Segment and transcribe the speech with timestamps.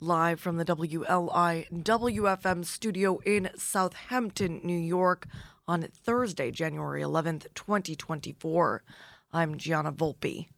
[0.00, 5.26] live from the WLI WFM studio in Southampton, New York
[5.66, 8.84] on Thursday, January 11th, 2024.
[9.32, 10.48] I'm Gianna Volpe.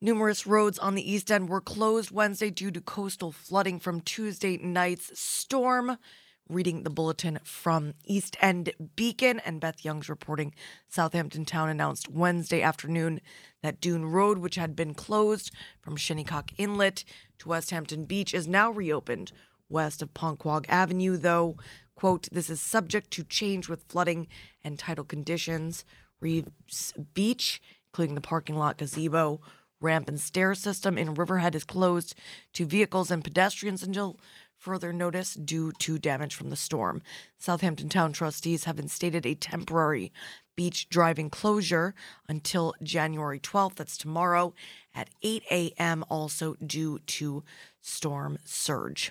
[0.00, 4.56] Numerous roads on the East End were closed Wednesday due to coastal flooding from Tuesday
[4.58, 5.98] night's storm.
[6.52, 10.52] Reading the bulletin from East End Beacon and Beth Young's reporting,
[10.86, 13.22] Southampton Town announced Wednesday afternoon
[13.62, 15.50] that Dune Road, which had been closed
[15.80, 17.04] from Shinnecock Inlet
[17.38, 19.32] to Westhampton Beach, is now reopened
[19.70, 21.56] west of Ponquogue Avenue, though,
[21.94, 24.28] quote, this is subject to change with flooding
[24.62, 25.86] and tidal conditions.
[26.20, 29.40] Reeves Beach, including the parking lot gazebo,
[29.80, 32.14] ramp and stair system in Riverhead is closed
[32.52, 34.18] to vehicles and pedestrians until
[34.62, 37.02] further notice due to damage from the storm.
[37.36, 40.12] Southampton Town trustees have instated a temporary
[40.54, 41.96] beach driving closure
[42.28, 43.74] until January 12th.
[43.74, 44.54] That's tomorrow
[44.94, 47.42] at 8 a.m., also due to
[47.80, 49.10] storm surge.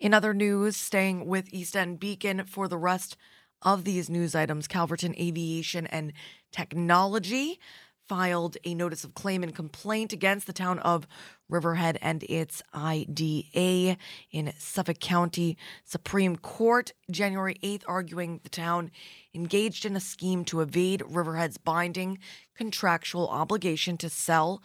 [0.00, 3.14] In other news, staying with East End Beacon for the rest
[3.60, 6.14] of these news items, Calverton Aviation and
[6.50, 7.60] Technology
[8.08, 11.06] filed a notice of claim and complaint against the town of
[11.48, 13.96] Riverhead and its IDA
[14.30, 18.90] in Suffolk County Supreme Court January 8th, arguing the town
[19.34, 22.18] engaged in a scheme to evade Riverhead's binding
[22.56, 24.62] contractual obligation to sell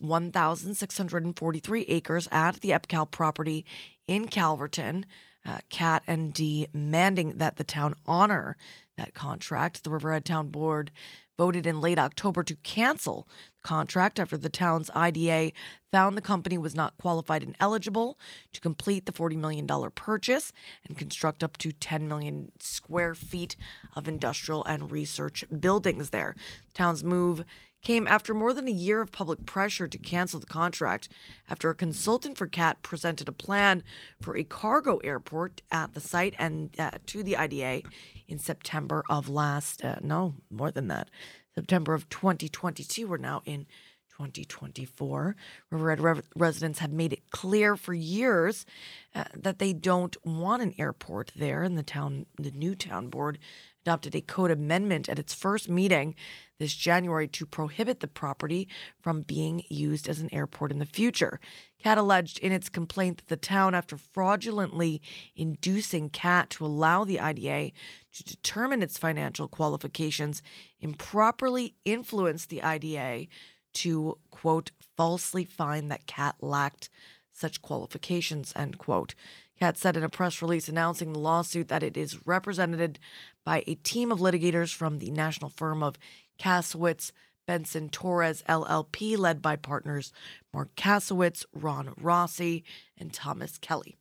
[0.00, 3.64] 1,643 acres at the EPCAL property
[4.06, 5.06] in Calverton.
[5.44, 8.56] Uh, Cat and D demanding that the town honor
[8.96, 9.82] that contract.
[9.82, 10.90] The Riverhead Town Board
[11.38, 15.52] voted in late October to cancel the contract after the town's IDA
[15.90, 18.18] found the company was not qualified and eligible
[18.52, 20.52] to complete the $40 million purchase
[20.86, 23.56] and construct up to 10 million square feet
[23.94, 26.34] of industrial and research buildings there.
[26.66, 27.44] The town's move
[27.82, 31.08] came after more than a year of public pressure to cancel the contract
[31.50, 33.82] after a consultant for CAT presented a plan
[34.20, 37.82] for a cargo airport at the site and uh, to the IDA
[38.28, 41.08] in September of last, uh, no, more than that,
[41.54, 43.06] September of 2022.
[43.06, 43.66] We're now in
[44.12, 45.36] 2024.
[45.70, 48.66] Riverhead re- residents have made it clear for years
[49.14, 53.38] uh, that they don't want an airport there, and the town, the new town board
[53.84, 56.14] adopted a code amendment at its first meeting
[56.58, 58.68] this January to prohibit the property
[59.00, 61.40] from being used as an airport in the future.
[61.82, 65.02] CAT alleged in its complaint that the town, after fraudulently
[65.34, 67.72] inducing CAT to allow the IDA
[68.12, 70.42] to determine its financial qualifications,
[70.80, 73.26] improperly influenced the IDA
[73.74, 76.88] to, quote, falsely find that CAT lacked
[77.32, 79.14] such qualifications, end quote.
[79.58, 82.98] CAT said in a press release announcing the lawsuit that it is represented
[83.44, 85.98] by a team of litigators from the national firm of
[86.38, 87.12] Kasowitz
[87.46, 90.12] Benson Torres LLP, led by partners
[90.52, 92.64] Marc Kasowitz, Ron Rossi,
[92.96, 93.96] and Thomas Kelly.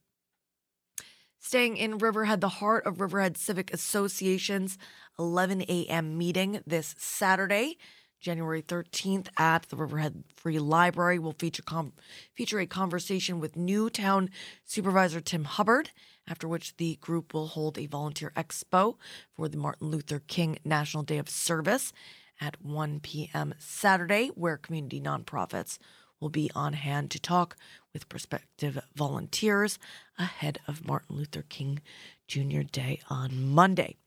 [1.40, 4.78] Staying in Riverhead, the heart of Riverhead Civic Association's
[5.18, 6.18] 11 a.m.
[6.18, 7.78] meeting this Saturday.
[8.21, 11.93] January 13th at the Riverhead Free Library will feature com-
[12.35, 14.29] feature a conversation with new town
[14.63, 15.89] supervisor Tim Hubbard,
[16.27, 18.95] after which the group will hold a volunteer expo
[19.35, 21.91] for the Martin Luther King National Day of Service
[22.39, 23.55] at 1 p.m.
[23.57, 25.79] Saturday, where community nonprofits
[26.19, 27.57] will be on hand to talk
[27.91, 29.79] with prospective volunteers
[30.19, 31.81] ahead of Martin Luther King
[32.27, 32.61] Jr.
[32.61, 33.97] Day on Monday.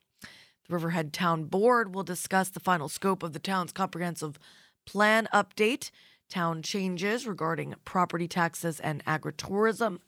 [0.69, 4.38] The Riverhead Town Board will discuss the final scope of the town's comprehensive
[4.86, 5.91] plan update,
[6.30, 9.98] town changes regarding property taxes and agritourism,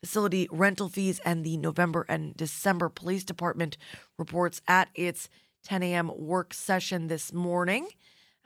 [0.00, 3.76] facility rental fees, and the November and December police department
[4.18, 5.28] reports at its
[5.64, 6.10] 10 a.m.
[6.16, 7.86] work session this morning.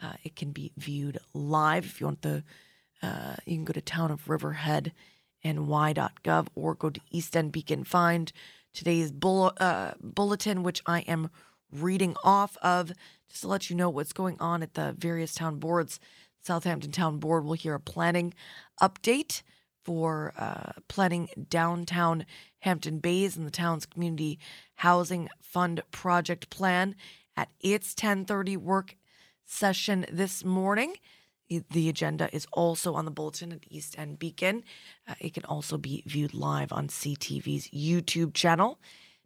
[0.02, 2.42] Uh, it can be viewed live if you want the.
[3.02, 4.92] Uh, you can go to town of Riverhead
[5.44, 8.32] ny.gov or go to East End Beacon Find
[8.74, 11.30] today's bull, uh, bulletin, which I am
[11.72, 12.92] reading off of,
[13.28, 15.98] just to let you know what's going on at the various town boards.
[16.40, 18.34] Southampton Town Board will hear a planning
[18.80, 19.42] update
[19.82, 22.26] for uh, planning downtown
[22.60, 24.38] Hampton Bays and the town's community
[24.76, 26.94] housing fund project plan
[27.36, 28.96] at its 10:30 work
[29.44, 30.94] session this morning.
[31.48, 34.64] The agenda is also on the bulletin at East End Beacon.
[35.06, 38.80] Uh, it can also be viewed live on CTV's YouTube channel.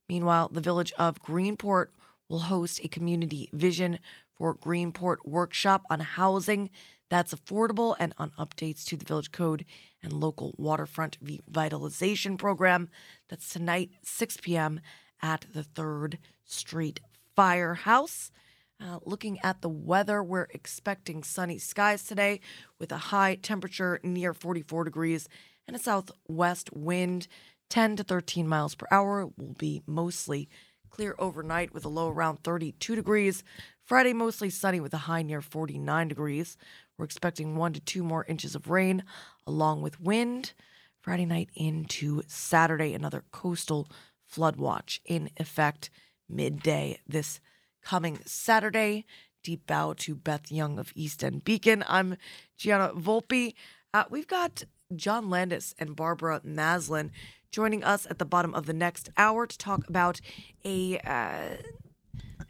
[0.08, 1.86] Meanwhile, the village of Greenport
[2.28, 3.98] will host a community vision
[4.36, 6.70] for Greenport workshop on housing
[7.08, 9.64] that's affordable and on updates to the village code
[10.02, 12.88] and local waterfront revitalization program.
[13.28, 14.80] That's tonight, 6 p.m.
[15.22, 17.00] at the 3rd Street
[17.34, 18.30] Firehouse.
[18.80, 22.40] Uh, looking at the weather, we're expecting sunny skies today
[22.78, 25.28] with a high temperature near 44 degrees
[25.66, 27.26] and a southwest wind
[27.70, 29.28] 10 to 13 miles per hour.
[29.36, 30.48] Will be mostly
[30.90, 33.42] clear overnight with a low around 32 degrees.
[33.84, 36.56] Friday, mostly sunny with a high near 49 degrees.
[36.96, 39.02] We're expecting one to two more inches of rain
[39.44, 40.52] along with wind.
[41.00, 43.88] Friday night into Saturday, another coastal
[44.24, 45.90] flood watch in effect
[46.28, 47.40] midday this
[47.82, 49.04] coming Saturday.
[49.42, 51.84] Deep bow to Beth Young of East End Beacon.
[51.88, 52.16] I'm
[52.56, 53.54] Gianna Volpe.
[53.94, 54.64] Uh, we've got
[54.94, 57.10] John Landes and Barbara Maslen
[57.50, 60.20] joining us at the bottom of the next hour to talk about
[60.64, 61.56] a uh,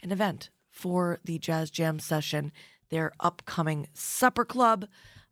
[0.02, 2.52] an event for the Jazz Jam session,
[2.90, 4.86] their upcoming supper club.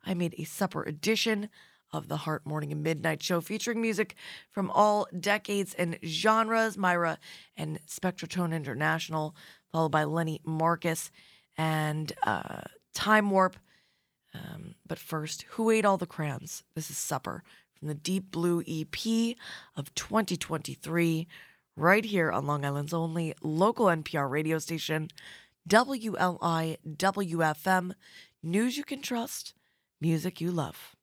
[0.05, 1.49] I made a supper edition
[1.93, 4.15] of the Heart Morning and Midnight Show featuring music
[4.51, 7.17] from all decades and genres, Myra
[7.55, 9.35] and Spectratone International,
[9.71, 11.11] followed by Lenny Marcus
[11.57, 12.61] and uh,
[12.93, 13.57] Time Warp.
[14.33, 16.63] Um, but first, Who Ate All the Crayons?
[16.75, 17.43] This is Supper
[17.77, 19.35] from the Deep Blue EP
[19.75, 21.27] of 2023,
[21.75, 25.09] right here on Long Island's only local NPR radio station,
[25.69, 27.93] WLI WFM.
[28.43, 29.53] News you can trust,
[30.01, 30.96] music you love.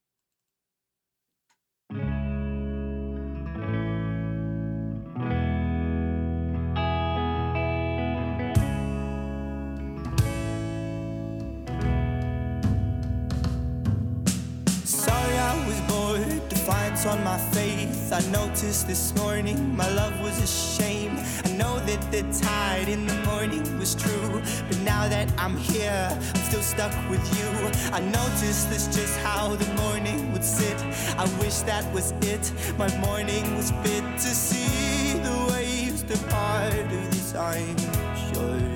[15.66, 18.12] Was bored, defiance on my faith.
[18.12, 21.18] I noticed this morning my love was a shame.
[21.44, 26.08] I know that the tide in the morning was true, but now that I'm here,
[26.10, 27.48] I'm still stuck with you.
[27.92, 30.78] I noticed this just how the morning would sit.
[31.18, 32.52] I wish that was it.
[32.78, 37.78] My morning was fit to see the waves depart of the time
[38.26, 38.74] shore.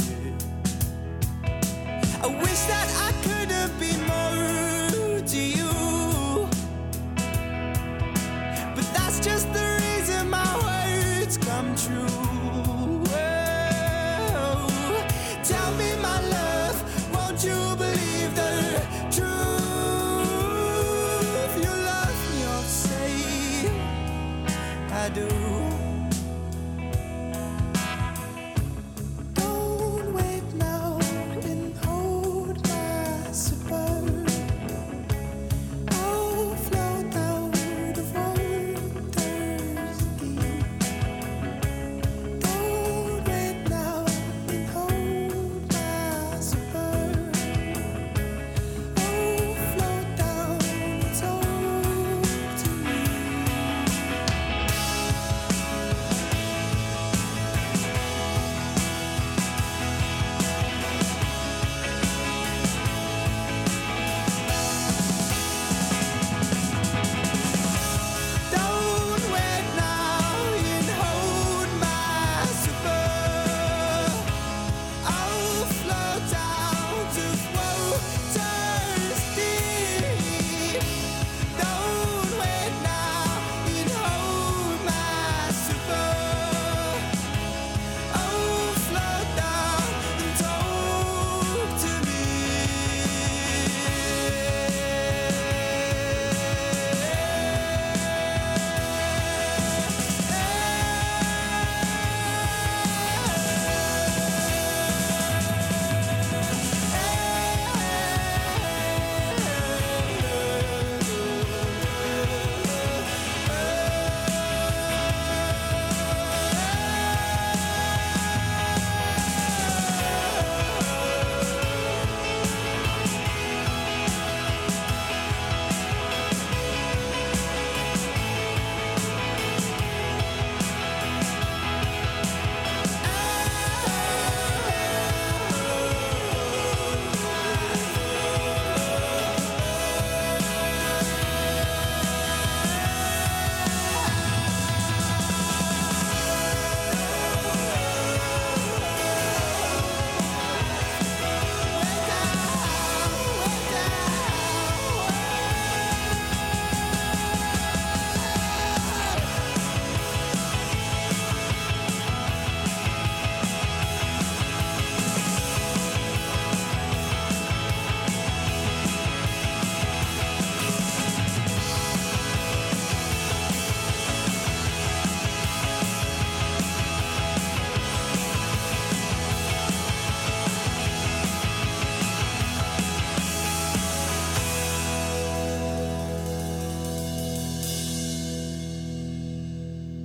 [2.20, 3.37] I wish that I could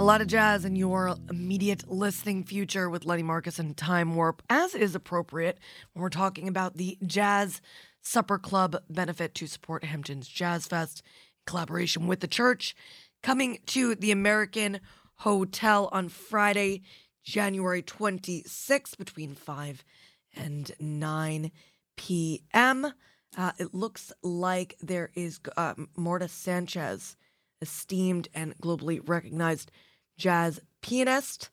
[0.03, 4.43] A lot of jazz in your immediate listening future with Lenny Marcus and Time Warp,
[4.49, 5.59] as is appropriate
[5.93, 7.61] when we're talking about the Jazz
[8.01, 11.03] Supper Club benefit to support Hampton's Jazz Fest
[11.45, 12.75] collaboration with the church,
[13.21, 14.81] coming to the American
[15.19, 16.81] Hotel on Friday,
[17.23, 19.85] January 26th between 5
[20.35, 21.49] and 9
[21.95, 22.91] p.m.
[23.37, 27.15] Uh, it looks like there is uh, Marta Sanchez
[27.61, 29.71] esteemed and globally recognized
[30.17, 31.49] jazz pianist,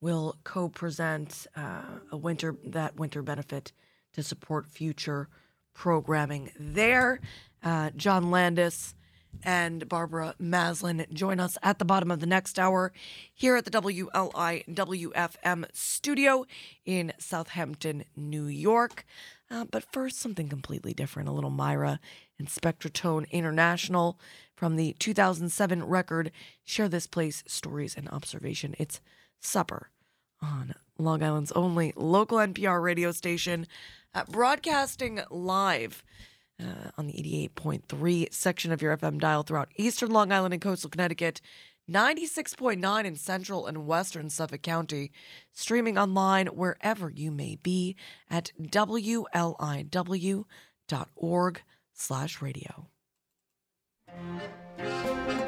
[0.00, 3.72] will co present uh, a winter that winter benefit
[4.12, 5.28] to support future
[5.72, 7.20] programming there.
[7.62, 8.94] Uh, John Landes
[9.42, 12.92] and Barbara Maslen join us at the bottom of the next hour
[13.32, 16.44] here at the WLI WFM studio
[16.84, 19.04] in Southampton, New York.
[19.50, 22.00] Uh, but first, something completely different a little Myra
[22.38, 24.18] and Spectratone International
[24.54, 26.30] from the 2007 record
[26.64, 28.74] Share This Place Stories and Observation.
[28.78, 29.00] It's
[29.40, 29.90] Supper
[30.40, 33.66] on Long Island's only local NPR radio station,
[34.14, 36.02] uh, broadcasting live.
[36.62, 40.88] Uh, on the 88.3 section of your FM dial throughout eastern Long Island and coastal
[40.88, 41.40] Connecticut,
[41.90, 45.10] 96.9 in central and western Suffolk County,
[45.52, 47.96] streaming online wherever you may be
[48.30, 50.44] at wliw.org
[51.92, 52.88] slash radio.
[54.78, 55.43] Let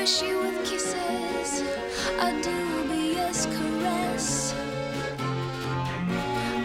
[0.00, 1.62] vanquish you with kisses,
[2.20, 4.54] a dubious caress.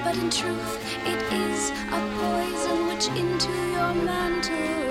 [0.04, 4.85] But in truth, it is a poison which into your mantle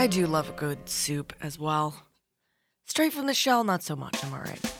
[0.00, 1.94] I do love a good soup as well.
[2.86, 4.24] Straight from the shell, not so much.
[4.24, 4.74] I'm all right.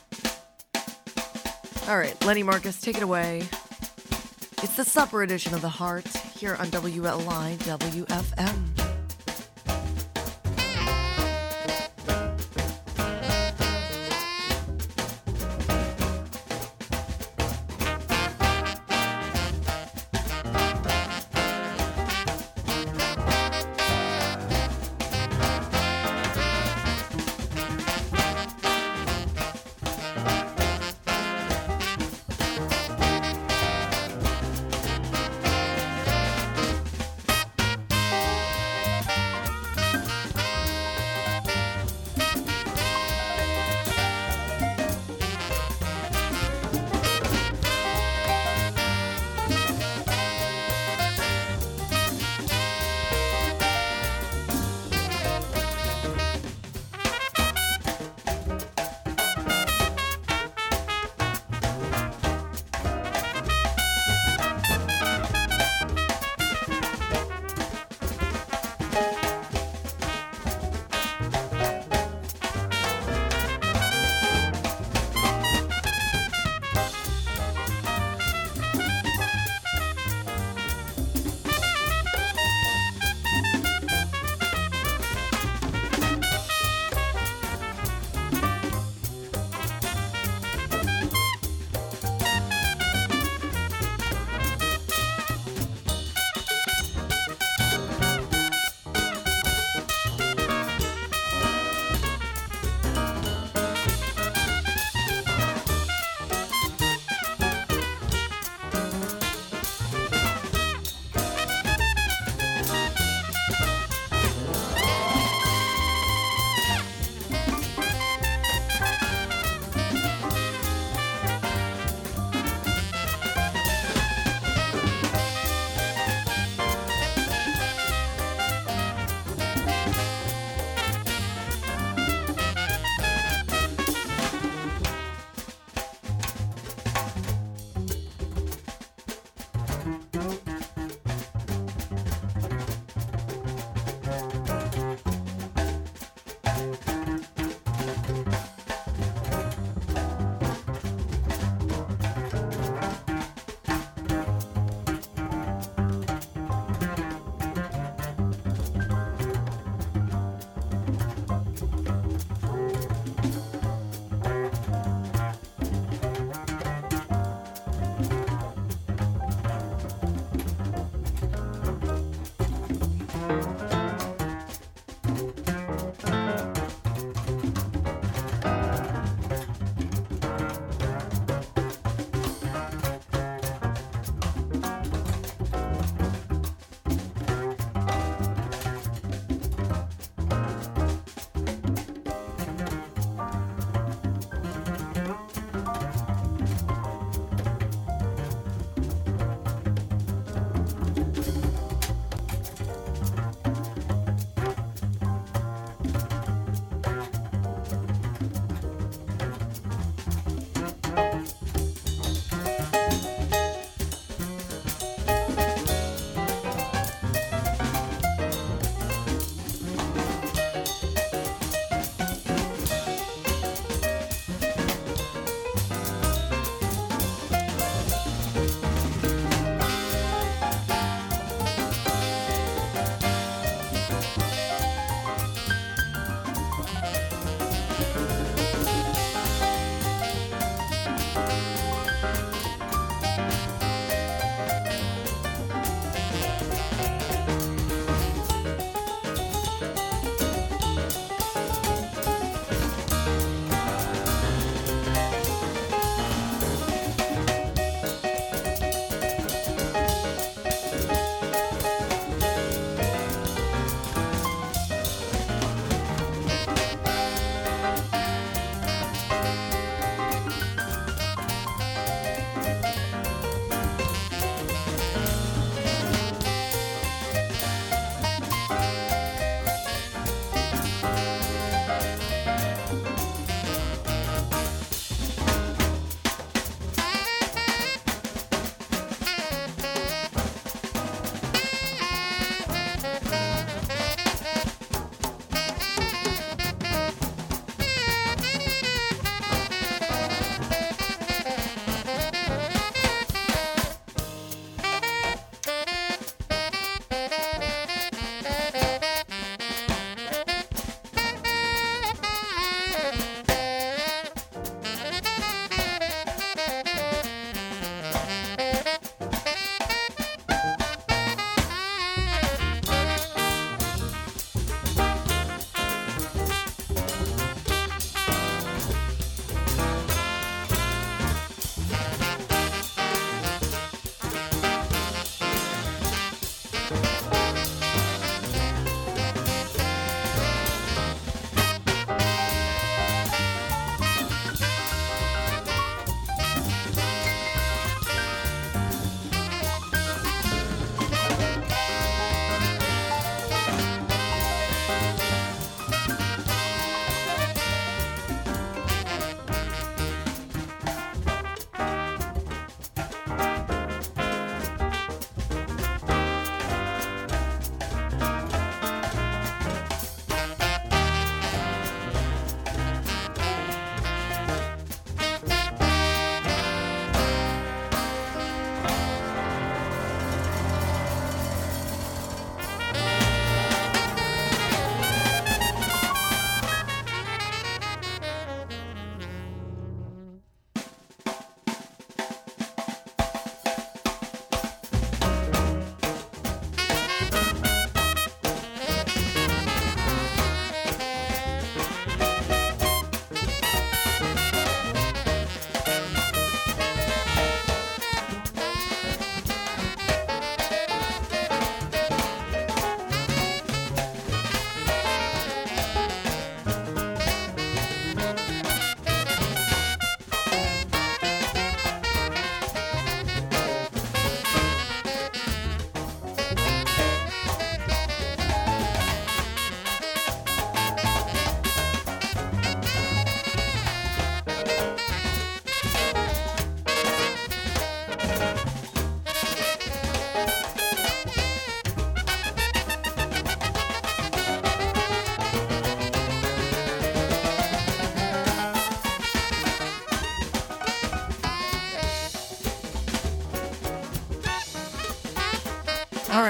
[1.86, 3.40] All right, Lenny Marcus, take it away.
[4.62, 6.06] It's the supper edition of The Heart
[6.38, 8.79] here on WLI WFM.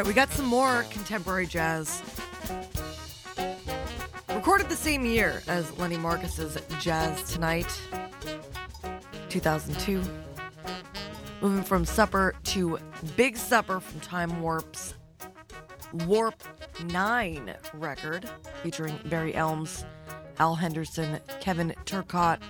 [0.00, 2.02] Right, we got some more contemporary jazz.
[4.30, 7.70] Recorded the same year as Lenny Marcus's Jazz Tonight,
[9.28, 10.02] 2002.
[11.42, 12.78] Moving from Supper to
[13.14, 14.94] Big Supper from Time Warp's
[15.92, 16.42] Warp
[16.82, 18.26] 9 record,
[18.62, 19.84] featuring Barry Elmes,
[20.38, 22.40] Al Henderson, Kevin Turcotte,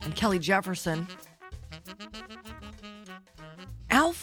[0.00, 1.06] and Kelly Jefferson.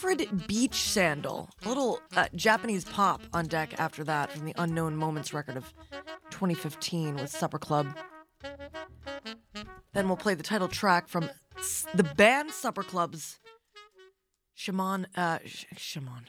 [0.08, 4.96] Alfred Beach Sandal, a little uh, Japanese pop on deck after that from the Unknown
[4.96, 5.74] Moments record of
[6.30, 7.88] 2015 with Supper Club.
[9.92, 11.30] Then we'll play the title track from
[11.94, 13.40] the band Supper Club's
[14.54, 16.28] Shaman, uh, Sh- Shaman,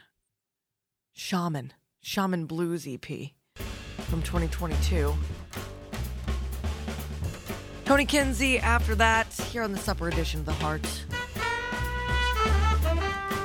[1.12, 3.06] Shaman, Shaman Blues EP
[4.08, 5.14] from 2022.
[7.84, 11.04] Tony Kinsey after that, here on the Supper Edition of The Heart.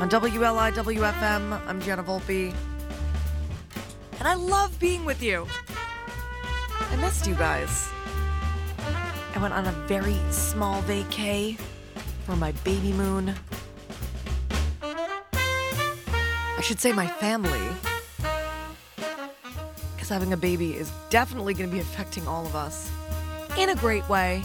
[0.04, 2.54] On WLIWFM, I'm Gianna Volpe.
[4.20, 5.48] And I love being with you.
[6.78, 7.88] I missed you guys.
[9.34, 11.58] I went on a very small vacay
[12.26, 13.34] for my baby moon.
[14.82, 17.70] I should say my family.
[19.96, 22.92] Because having a baby is definitely going to be affecting all of us
[23.58, 24.44] in a great way.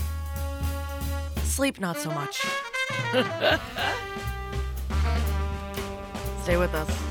[1.43, 2.45] Sleep, not so much.
[6.49, 7.08] Stay with us.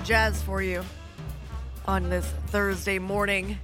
[0.00, 0.84] Jazz for you
[1.86, 3.58] on this Thursday morning.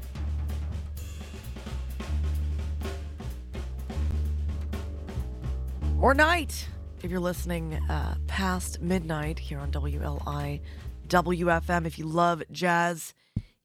[6.01, 6.68] Or night,
[7.03, 10.61] if you're listening uh, past midnight here on WLI
[11.09, 11.87] WFM.
[11.87, 13.14] If you love jazz,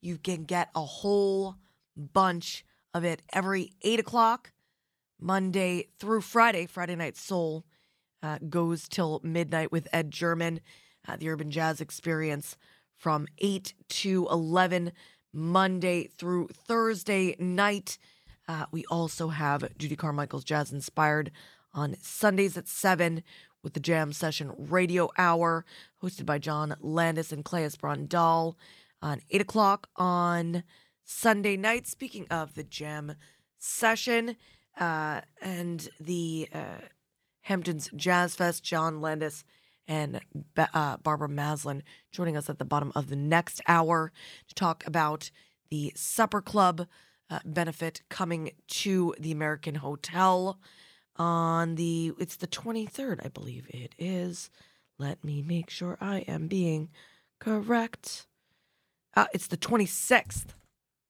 [0.02, 1.56] you can get a whole
[1.96, 4.52] bunch of it every 8 o'clock,
[5.20, 6.66] Monday through Friday.
[6.66, 7.66] Friday Night Soul
[8.22, 10.60] uh, goes till midnight with Ed German,
[11.10, 12.56] uh, the Urban Jazz Experience
[12.96, 14.92] from 8 to 11,
[15.34, 17.98] Monday through Thursday night.
[18.48, 21.32] Uh, we also have Judy Carmichael's Jazz Inspired
[21.74, 23.24] on Sundays at 7
[23.64, 25.66] with the Jam Session Radio Hour,
[26.02, 28.56] hosted by John Landes and Claes Brondal
[29.02, 30.64] on 8 o'clock on
[31.04, 31.88] Sunday night.
[31.88, 33.16] Speaking of the Jam
[33.58, 34.36] Session
[34.80, 36.86] uh, and the uh,
[37.42, 39.44] Hamptons Jazz Fest, John Landes
[39.90, 40.22] and
[40.58, 41.82] uh, Barbara Maslen
[42.14, 44.14] joining us at the bottom of the next hour
[44.48, 45.32] to talk about
[45.70, 46.88] the Supper Club
[47.30, 50.60] uh, benefit coming to the American Hotel
[51.18, 54.50] on the it's the 23rd, I believe it is.
[54.98, 56.90] Let me make sure I am being
[57.40, 58.28] correct.
[59.16, 60.48] Uh, it's the 26th.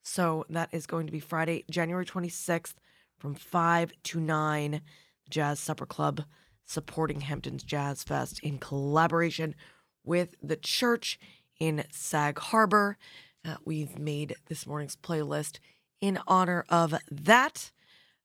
[0.04, 2.76] So that is going to be Friday, January 26th
[3.20, 4.82] from 5 to 9.
[5.30, 6.24] Jazz Supper Club
[6.70, 9.56] supporting Hampton's Jazz Fest in collaboration
[10.04, 11.20] with the church
[11.60, 12.96] in Sag Harbor.
[13.44, 15.58] Uh, we've made this morning's playlist
[16.00, 17.72] in honor of that.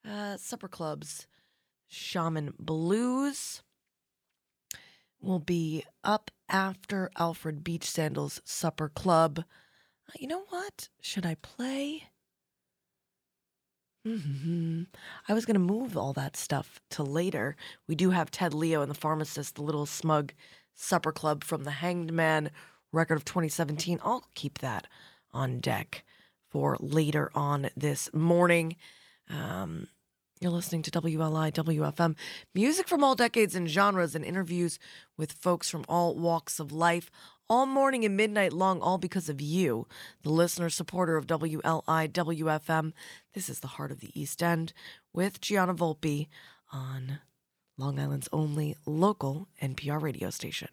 [0.07, 1.27] Uh, supper clubs
[1.89, 3.63] Shaman Blues
[5.21, 9.39] will be up after Alfred Beach Sandals Supper Club.
[10.07, 10.91] Uh, you know what?
[11.01, 12.11] Should I play?
[14.07, 14.83] Mm-hmm.
[15.29, 17.57] I was going to move all that stuff to later.
[17.89, 20.33] We do have Ted Leo and the Pharmacist, the Little Smug
[20.75, 22.51] Supper Club from the Hanged Man
[22.93, 24.01] record of 2017.
[24.05, 24.87] I'll keep that
[25.33, 26.05] on deck
[26.51, 28.77] for later on this morning.
[29.31, 29.89] Um,
[30.41, 32.17] you're listening to WLI WFM,
[32.55, 34.79] music from all decades and genres, and interviews
[35.17, 37.11] with folks from all walks of life,
[37.49, 39.87] all morning and midnight long, all because of you,
[40.23, 42.93] the listener supporter of WLI WFM.
[43.35, 44.73] This is the heart of the East End
[45.13, 46.29] with Gianna Volpe
[46.73, 47.19] on
[47.77, 50.69] Long Island's only local NPR radio station.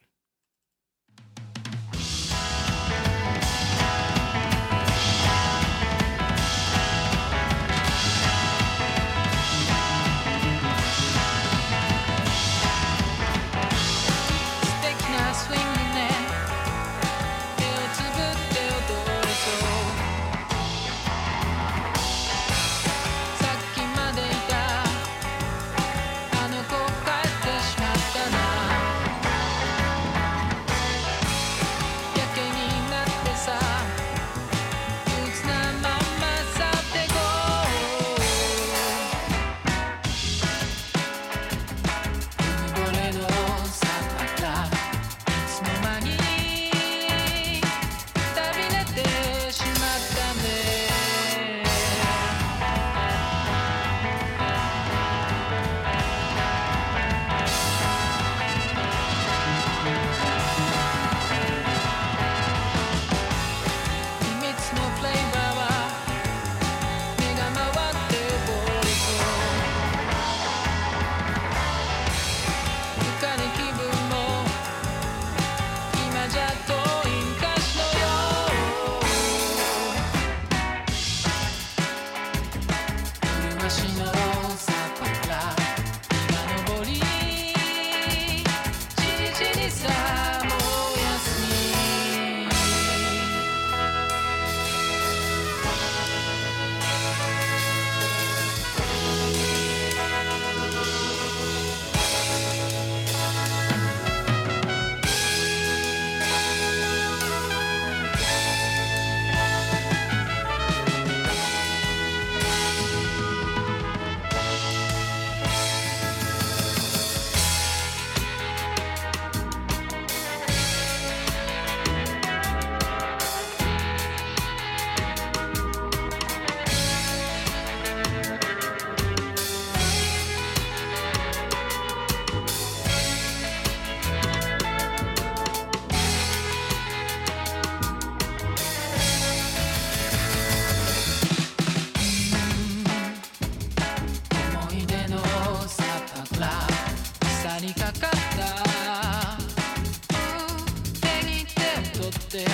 [152.31, 152.45] って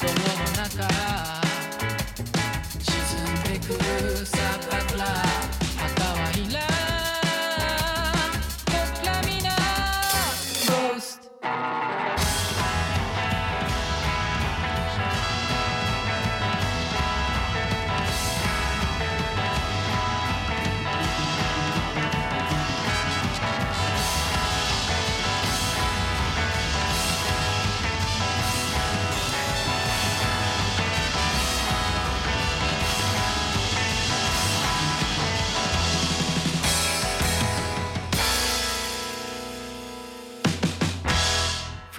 [0.00, 0.88] この中
[2.80, 4.37] 沈んでく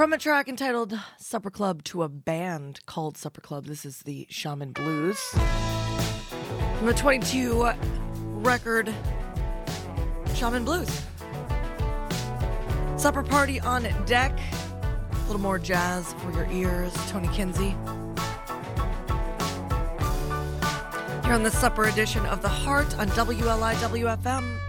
[0.10, 4.26] From a track entitled Supper Club to a band called Supper Club, this is the
[4.28, 5.20] Shaman Blues.
[5.20, 7.70] From the 22
[8.42, 8.92] record
[10.34, 10.90] Shaman Blues.
[12.98, 14.32] Supper Party on deck.
[15.12, 16.92] A little more jazz for your ears.
[17.12, 17.76] Tony Kinsey.
[21.24, 24.69] Here on the supper edition of The Heart on WLIWFM.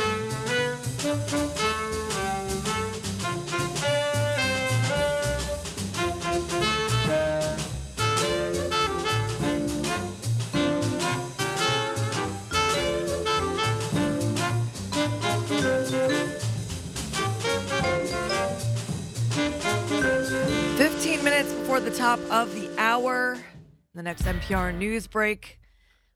[21.81, 23.39] at the top of the hour,
[23.95, 25.59] the next NPR news break,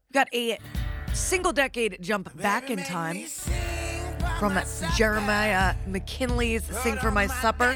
[0.09, 0.59] we got a
[1.11, 3.25] single decade jump back in time
[4.37, 4.59] from
[4.95, 7.75] Jeremiah McKinley's Sing for My Supper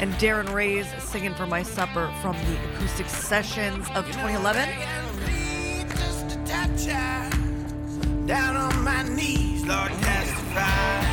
[0.00, 4.68] and Darren Ray's Singing for My Supper from the Acoustic Sessions of 2011.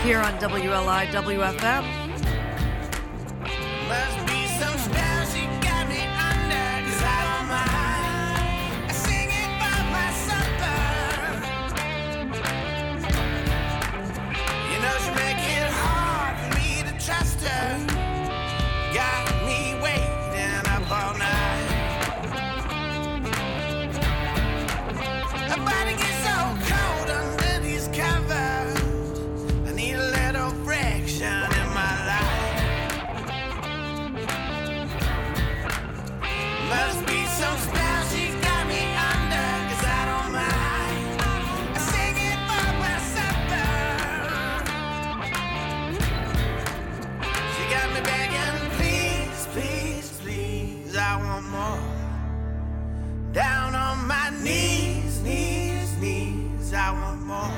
[0.03, 2.01] Here on WLI WFM.
[56.91, 57.49] Want more.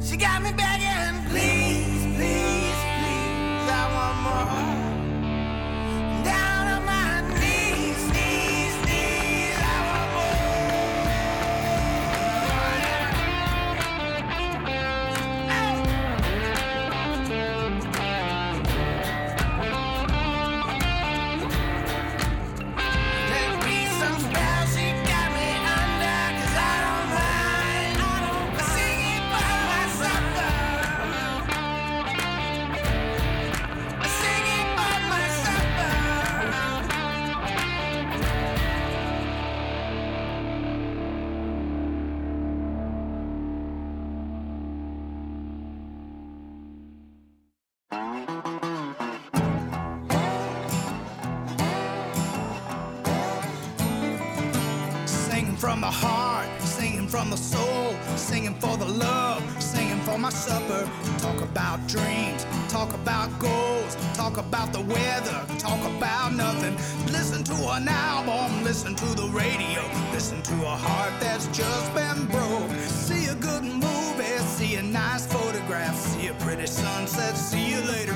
[0.00, 4.71] She got me begging, please, please, please, I want more.
[68.72, 72.70] listen to the radio, listen to a heart that's just been broke.
[72.88, 78.11] See a good movie, see a nice photograph, see a pretty sunset, see you later.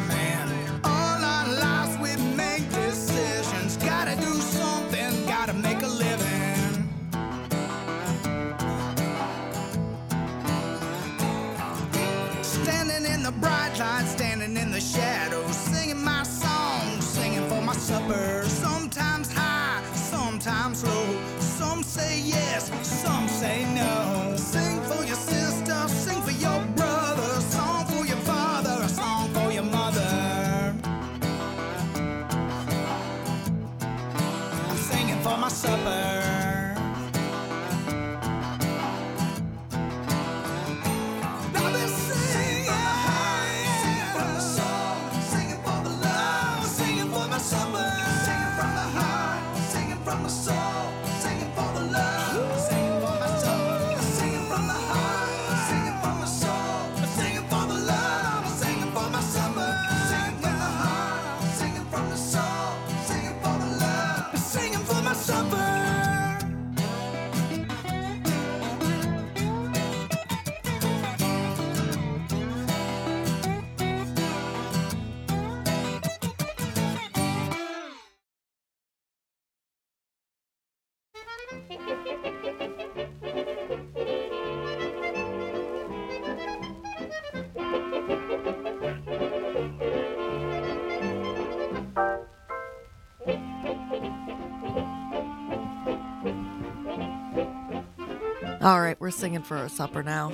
[98.66, 100.32] All right, we're singing for our supper now.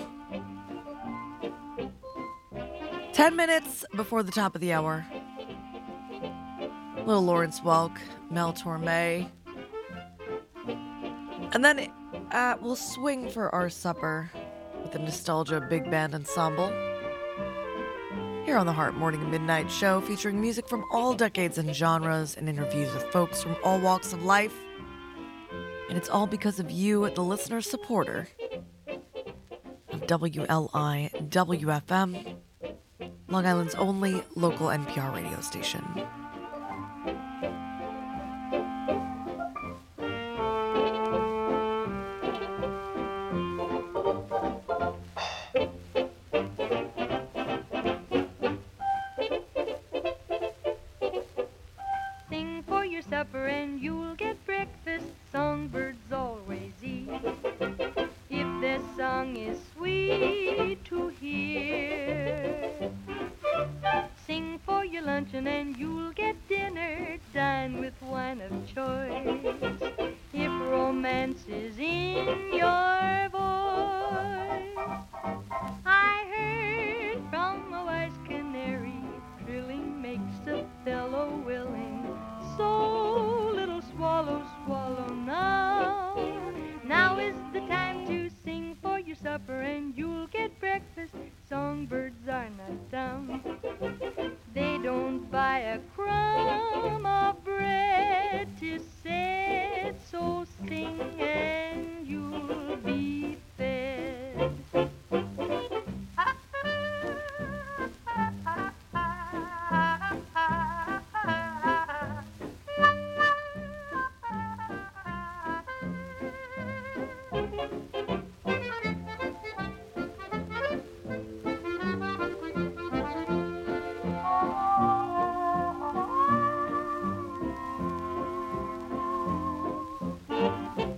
[3.13, 5.05] 10 minutes before the top of the hour.
[7.05, 7.95] Little Lawrence Welk,
[8.31, 9.29] Mel Torme.
[11.53, 11.93] And then
[12.31, 14.31] uh, we'll swing for our supper
[14.83, 16.69] with the Nostalgia Big Band Ensemble.
[18.47, 22.39] Here on the Heart Morning and Midnight Show, featuring music from all decades and genres
[22.39, 24.55] and interviews with folks from all walks of life.
[25.93, 28.27] And it's all because of you, the listener supporter
[29.91, 32.37] of WLI WFM,
[33.29, 35.85] Long Island's only local NPR radio station.
[95.33, 97.19] Don't a crumb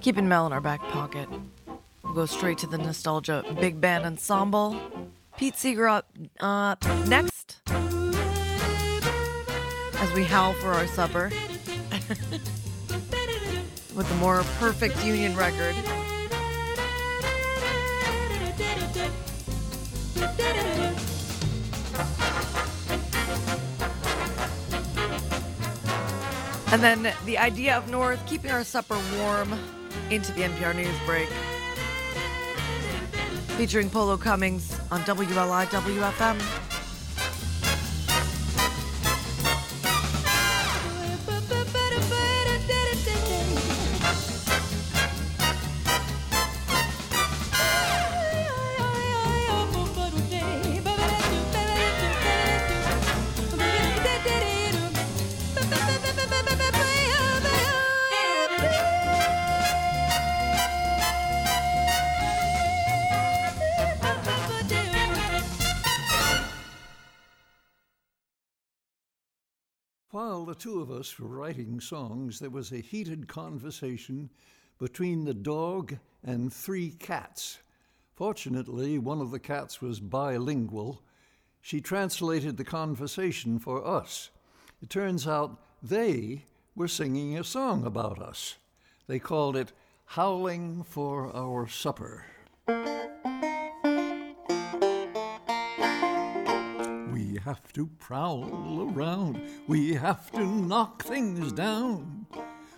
[0.04, 1.30] Keeping Mel in our back pocket.
[2.02, 4.78] We'll go straight to the nostalgia big band ensemble.
[5.38, 6.06] Pete Seeger up
[6.40, 6.76] uh,
[7.06, 7.62] next
[9.94, 11.30] as we howl for our supper
[13.94, 15.74] with the more perfect union record.
[26.70, 29.58] And then the idea of North keeping our supper warm
[30.10, 31.28] into the NPR news break.
[33.56, 36.63] Featuring Polo Cummings on WLI WFM.
[70.94, 74.30] Us writing songs, there was a heated conversation
[74.78, 77.58] between the dog and three cats.
[78.14, 81.02] Fortunately, one of the cats was bilingual.
[81.60, 84.30] She translated the conversation for us.
[84.80, 86.44] It turns out they
[86.76, 88.54] were singing a song about us.
[89.08, 89.72] They called it
[90.04, 92.24] Howling for Our Supper.
[97.14, 102.26] We have to prowl around, we have to knock things down.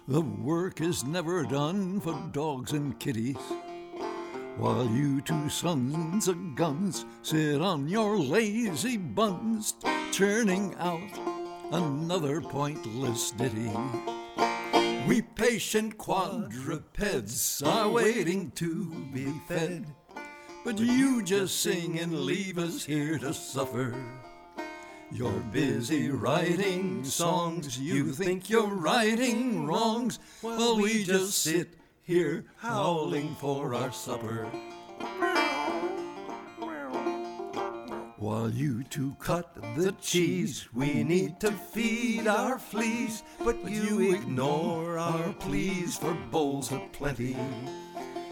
[0.08, 3.38] The work is never done for dogs and kitties.
[4.58, 9.72] While you two sons of guns sit on your lazy buns,
[10.12, 11.00] churning out
[11.72, 13.72] another pointless ditty.
[15.08, 19.86] We patient quadrupeds are waiting to be fed.
[20.62, 23.94] But you just sing and leave us here to suffer.
[25.12, 33.36] You're busy writing songs, you think you're righting wrongs, while we just sit here howling
[33.36, 34.46] for our supper.
[38.18, 44.98] While you two cut the cheese, we need to feed our fleas, but you ignore
[44.98, 47.36] our pleas for bowls of plenty.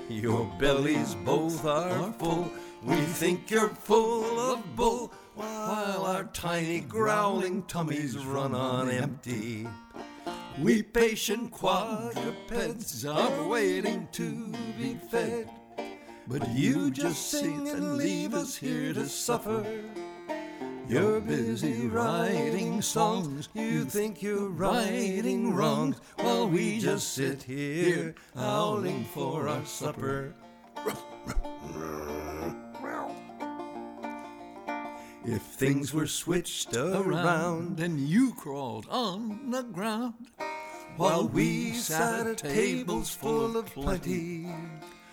[0.08, 2.50] Your bellies both are full,
[2.82, 9.66] we think you're full of bull, while our tiny growling tummies run on empty.
[10.58, 15.50] We patient quadrupeds are waiting to be fed.
[16.26, 19.64] But you just sing and leave us here to suffer.
[20.88, 23.48] You're busy writing songs.
[23.54, 30.34] You think you're righting wrongs while we just sit here howling for our supper.
[35.26, 40.14] If things were switched around and you crawled on the ground
[40.98, 44.46] while we sat at tables full of plenty,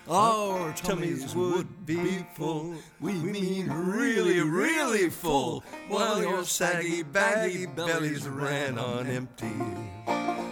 [0.06, 2.74] our tummies would be full.
[3.00, 9.56] We mean really, really full, while your saggy, baggy bellies ran on empty.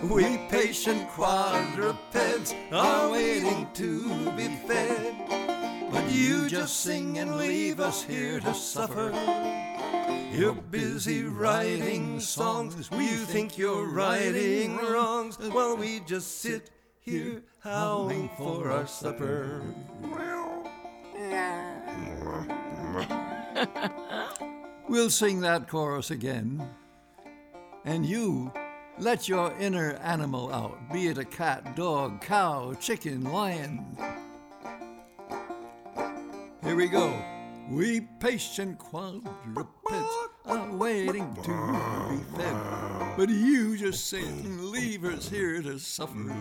[0.09, 5.40] We patient quadrupeds are waiting to be fed.
[5.91, 9.13] But you just sing and leave us here to suffer.
[10.33, 12.91] You're busy writing songs.
[12.91, 16.71] We think you're righting wrongs while we just sit
[17.01, 19.63] here howling for our supper.
[24.89, 26.67] we'll sing that chorus again.
[27.85, 28.53] And you,
[28.99, 33.97] let your inner animal out, be it a cat, dog, cow, chicken, lion.
[36.63, 37.11] Here we go.
[37.71, 41.51] We patient quadrupeds are waiting to
[42.11, 43.17] be fed.
[43.17, 46.35] But you just sit and leave us here to suffer.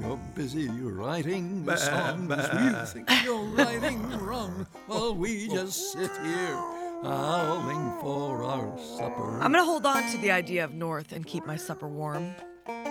[0.00, 2.28] You're busy writing songs.
[2.28, 6.56] You think you're writing wrong while we just sit here
[7.02, 9.40] howling for our supper.
[9.40, 12.34] I'm going to hold on to the idea of North and keep my supper warm.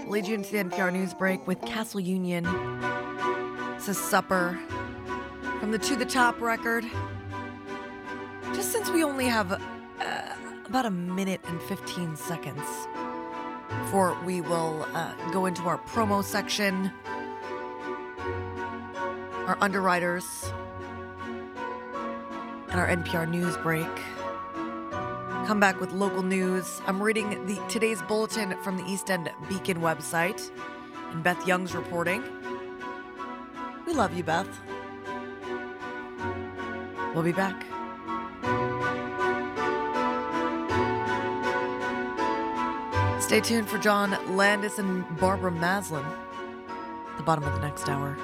[0.07, 2.45] Lead you into the NPR news break with Castle Union.
[3.75, 4.59] It's a Supper
[5.61, 6.83] from the To the Top record.
[8.55, 10.35] Just since we only have uh,
[10.65, 12.63] about a minute and 15 seconds
[13.83, 16.91] before we will uh, go into our promo section,
[19.45, 20.51] our underwriters,
[22.69, 23.85] and our NPR news break.
[25.45, 26.81] Come back with local news.
[26.87, 30.49] I'm reading the today's bulletin from the East End Beacon website,
[31.11, 32.23] and Beth Young's reporting.
[33.85, 34.49] We love you, Beth.
[37.13, 37.65] We'll be back.
[43.21, 48.17] Stay tuned for John Landes and Barbara Maslen at the bottom of the next hour.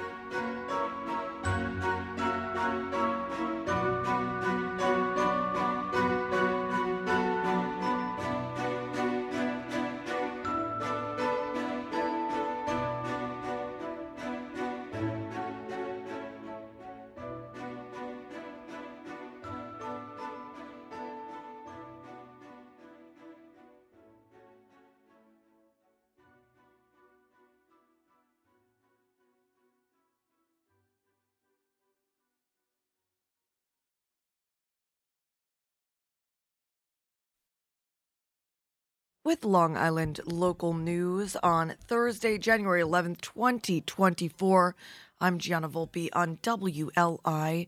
[39.28, 44.74] With Long Island local news on Thursday, January 11th, 2024.
[45.20, 47.68] I'm Gianna Volpe on WLI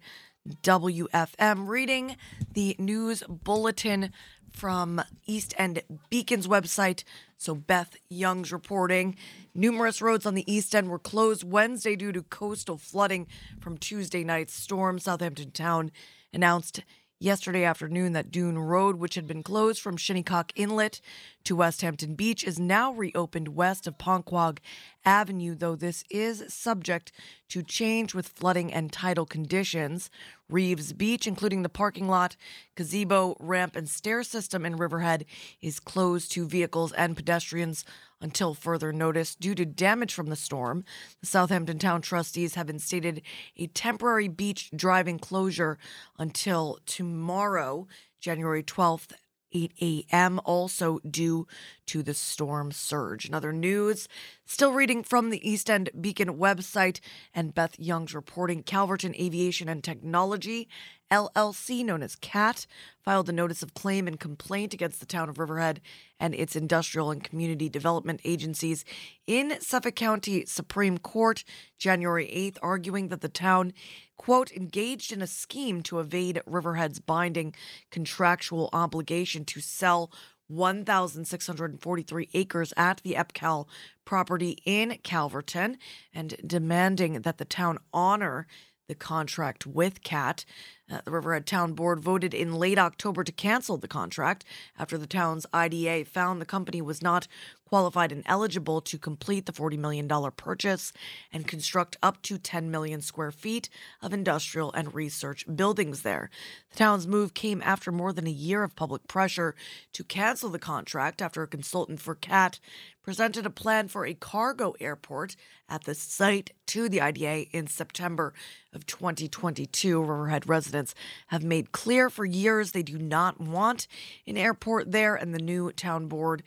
[0.64, 2.16] WFM, reading
[2.54, 4.14] the news bulletin
[4.50, 7.04] from East End Beacon's website.
[7.38, 9.18] So, Beth Young's reporting.
[9.54, 13.28] Numerous roads on the East End were closed Wednesday due to coastal flooding
[13.60, 14.98] from Tuesday night's storm.
[14.98, 15.92] Southampton Town
[16.34, 16.84] announced
[17.20, 21.02] yesterday afternoon that Dune Road, which had been closed from Shinnecock Inlet
[21.44, 24.60] to West Hampton Beach, is now reopened west of Ponquogue
[25.04, 27.12] Avenue, though this is subject
[27.50, 30.10] to change with flooding and tidal conditions.
[30.50, 32.38] Reeves Beach, including the parking lot,
[32.76, 35.26] gazebo, ramp, and stair system in Riverhead,
[35.62, 37.84] is closed to vehicles and pedestrians
[38.22, 40.84] until further notice due to damage from the storm.
[41.22, 43.22] The Southampton Town trustees have instated
[43.58, 45.78] a temporary beach driving closure
[46.18, 47.88] until tomorrow,
[48.20, 49.14] January 12th.
[49.52, 51.48] 8 a.m., also due
[51.90, 53.28] to the storm surge.
[53.28, 54.08] In other news,
[54.46, 57.00] still reading from the East End Beacon website
[57.34, 60.68] and Beth Young's reporting Calverton Aviation and Technology
[61.12, 62.68] LLC, known as CAT,
[63.04, 65.82] filed a notice of claim and complaint against the town of Riverhead
[66.20, 68.86] and its industrial and community development agencies
[69.26, 71.44] in Suffolk County Supreme Court
[71.80, 73.74] January 8th, arguing that the town,
[74.18, 77.56] quote, engaged in a scheme to evade Riverhead's binding
[77.90, 80.12] contractual obligation to sell
[80.50, 83.68] 1,643 acres at the EPCAL
[84.04, 85.78] property in Calverton
[86.14, 88.48] and demanding that the town honor
[88.88, 90.44] the contract with CAT.
[90.92, 94.44] Uh, the Riverhead Town Board voted in late October to cancel the contract
[94.78, 97.28] after the town's IDA found the company was not
[97.70, 100.92] qualified and eligible to complete the $40 million purchase
[101.32, 103.70] and construct up to 10 million square feet
[104.02, 106.32] of industrial and research buildings there.
[106.72, 109.54] The town's move came after more than a year of public pressure
[109.94, 112.60] to cancel the contract after a consultant for CAT
[113.04, 115.36] presented a plan for a cargo airport
[115.68, 118.34] at the site to the IDA in September
[118.72, 120.00] of 2022.
[120.00, 120.79] Riverhead residents
[121.28, 123.88] have made clear for years they do not want
[124.28, 126.44] an airport there, and the new town board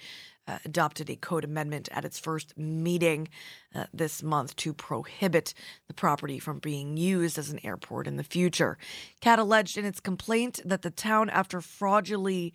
[0.46, 3.28] uh, adopted a code amendment at its first meeting
[3.74, 5.54] uh, this month to prohibit
[5.86, 8.76] the property from being used as an airport in the future.
[9.20, 12.52] CAT alleged in its complaint that the town, after fraudulently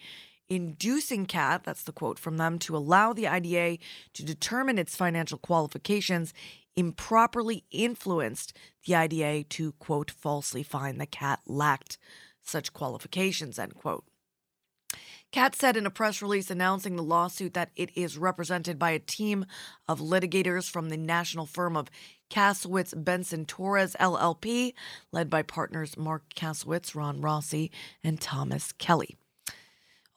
[0.49, 3.77] inducing CAT, that's the quote from them, to allow the IDA
[4.13, 6.33] to determine its financial qualifications,
[6.77, 8.55] improperly influenced
[8.85, 11.97] the IDA to, quote, falsely find the CAT lacked
[12.43, 14.05] such qualifications, end quote.
[15.33, 18.99] CAT said in a press release announcing the lawsuit that it is represented by a
[18.99, 19.45] team
[19.87, 21.89] of litigators from the national firm of
[22.29, 24.73] Kasowitz Benson Torres LLP,
[25.11, 27.71] led by partners Marc Kasowitz, Ron Rossi,
[28.03, 29.17] and Thomas Kelly.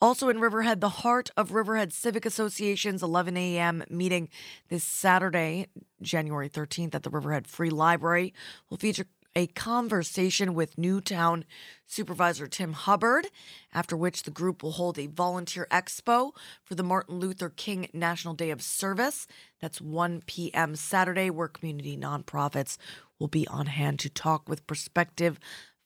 [0.03, 3.85] Also in Riverhead, the Heart of Riverhead Civic Association's 11 a.m.
[3.91, 4.31] meeting
[4.71, 5.67] this Saturday,
[6.01, 8.33] January 13th, at the Riverhead Free Library
[8.71, 9.05] will feature
[9.37, 11.45] a conversation with Newtown
[11.87, 13.27] Supervisor Tim Hubbard,
[13.75, 16.33] after which the group will hold a volunteer expo
[16.65, 19.27] for the Martin Luther King National Day of Service.
[19.61, 20.77] That's 1 p.m.
[20.77, 22.79] Saturday, where community nonprofits
[23.19, 25.39] will be on hand to talk with prospective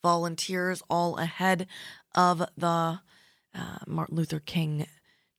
[0.02, 1.66] volunteers all ahead
[2.14, 3.00] of the
[3.55, 4.86] uh, Martin Luther King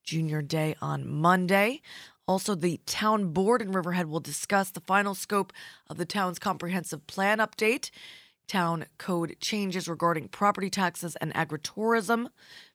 [0.04, 0.40] Jr.
[0.40, 1.82] Day on Monday.
[2.28, 5.54] Also, the town board in Riverhead will discuss the final scope
[5.90, 7.92] of the town's comprehensive plan update,
[8.48, 12.28] town code changes regarding property taxes and agritourism,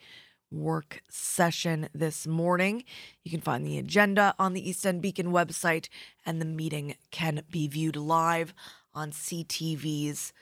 [0.50, 2.84] work session this morning.
[3.22, 5.88] You can find the agenda on the East End Beacon website,
[6.26, 8.52] and the meeting can be viewed live
[8.94, 10.32] on CTV's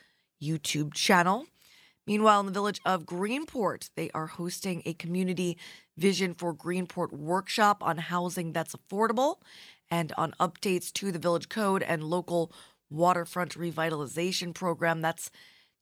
[0.42, 1.46] YouTube channel.
[2.06, 5.58] Meanwhile, in the village of Greenport, they are hosting a community
[5.98, 9.36] vision for Greenport workshop on housing that's affordable
[9.90, 12.50] and on updates to the village code and local
[12.88, 15.02] waterfront revitalization program.
[15.02, 15.30] That's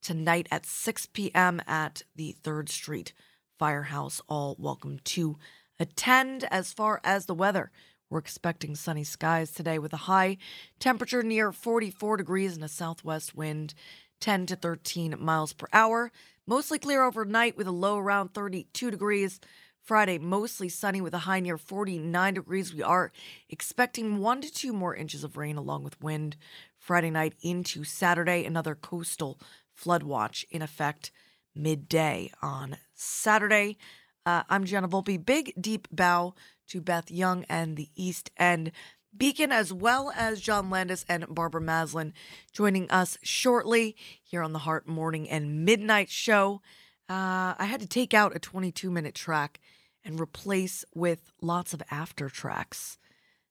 [0.03, 1.63] tonight at 6 p.m.
[1.67, 3.13] at the 3rd Street
[3.59, 4.21] Firehouse.
[4.29, 5.39] All welcome to
[5.79, 6.45] attend.
[6.51, 7.71] As far as the weather,
[8.11, 10.37] we're expecting sunny skies today with a high
[10.79, 13.75] temperature near 44 degrees and a southwest wind
[14.21, 16.13] 10 to 13 miles per hour.
[16.47, 19.41] Mostly clear overnight with a low around 32 degrees.
[19.83, 22.75] Friday, mostly sunny with a high near 49 degrees.
[22.75, 23.13] We are
[23.49, 26.37] expecting one to two more inches of rain along with wind
[26.77, 28.45] Friday night into Saturday.
[28.45, 29.39] Another coastal
[29.73, 31.13] flood watch in effect
[31.57, 33.79] midday on Saturday.
[34.25, 35.25] Uh, I'm Gianna Volpe.
[35.25, 36.35] Big, deep bow
[36.69, 38.73] to Beth Young and the East End
[39.17, 42.13] Beacon, as well as John Landes and Barbara Maslen
[42.53, 46.61] joining us shortly here on the Heart Morning and Midnight Show.
[47.09, 49.61] Uh, I had to take out a 22 minute track
[50.05, 52.99] and replace with lots of after tracks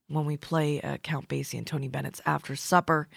[0.07, 3.07] when we play uh, Count Basie and Tony Bennett's After Supper.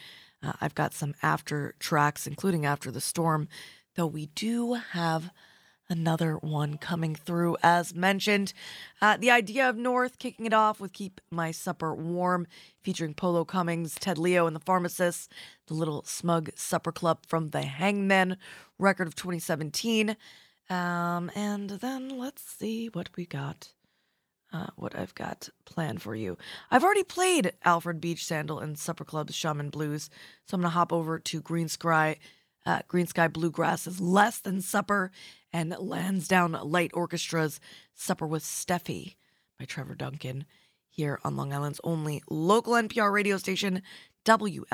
[0.43, 3.49] Uh, I've got some after tracks, including After the Storm,
[3.99, 5.33] though we do have
[5.91, 8.53] another one coming through as mentioned.
[9.03, 12.47] Uh, the idea of North kicking it off with Keep My Supper Warm,
[12.81, 15.29] featuring Polo Cummings, Ted Leo, and the Pharmacists,
[15.67, 18.37] the Little Smug Supper Club from the Hangmen
[18.79, 20.17] record of 2017.
[20.71, 23.73] Um, and then let's see what we got.
[24.53, 26.39] Uh, what I've got planned for you.
[26.71, 30.09] I've already played Alfred Beach Sandal and Supper Club's Shaman Blues,
[30.47, 32.17] so I'm going to hop over to Green Sky,
[32.69, 35.11] uh, Green Sky Bluegrass is Less Than Supper
[35.55, 37.61] and Lansdowne Light Orchestra's
[37.95, 39.17] Supper with Steffi
[39.59, 40.45] by Trevor Duncan
[40.87, 43.81] here on Long Island's only local NPR radio station,
[44.27, 44.67] WLIWFM.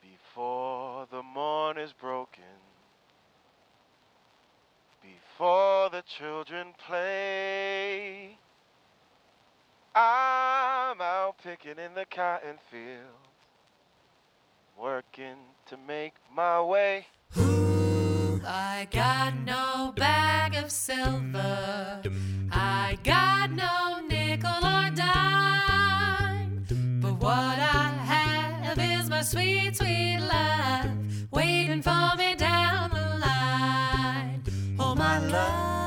[0.00, 2.42] Before the morn is broken,
[5.02, 8.38] before the children play.
[9.94, 13.28] I'm out picking in the cotton field,
[14.80, 15.36] working
[15.66, 17.06] to make my way.
[17.36, 22.02] I got no bag of silver.
[22.50, 26.64] I got no nickel or dime.
[27.00, 30.90] But what I have is my sweet, sweet love
[31.30, 34.42] waiting for me down the line.
[34.78, 35.77] Oh, my love,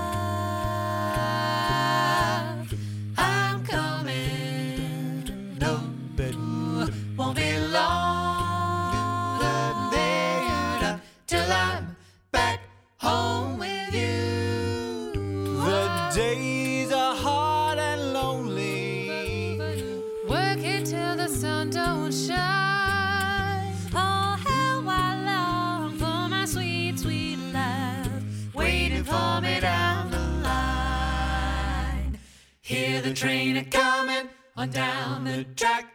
[33.12, 35.86] the train a coming on down the track.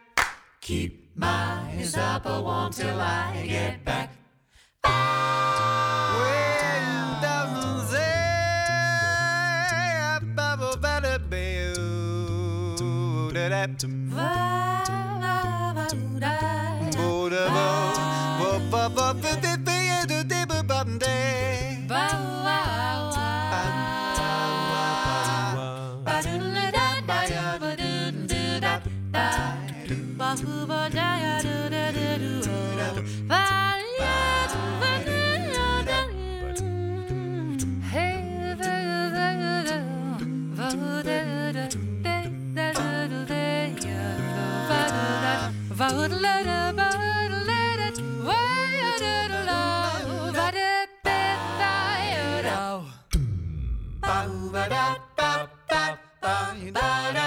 [0.61, 4.11] Keep my supper warm till I get back.
[14.15, 14.76] Well,
[54.57, 54.97] doesn't da
[55.69, 57.26] da da be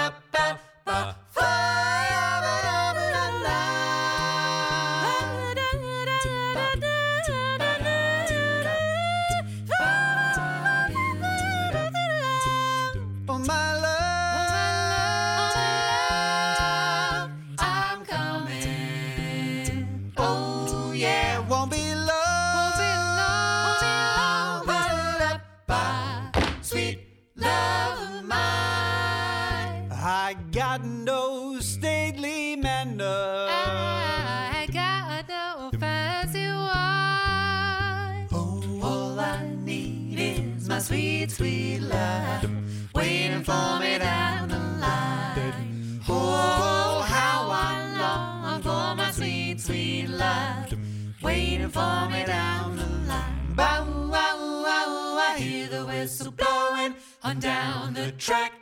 [43.51, 46.01] for me down the line.
[46.07, 50.73] Oh, how I long for my sweet, sweet love
[51.21, 53.53] waiting for me down the line.
[53.59, 53.83] Bow,
[54.13, 54.91] wow, wow,
[55.29, 56.93] I hear the whistle blowing
[57.23, 58.53] on down the track.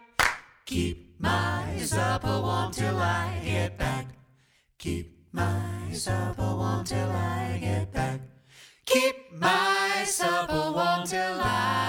[0.65, 4.05] Keep my supper warm till I get back.
[4.77, 8.19] Keep my supper warm till I get back.
[8.85, 11.88] Keep my supper warm till I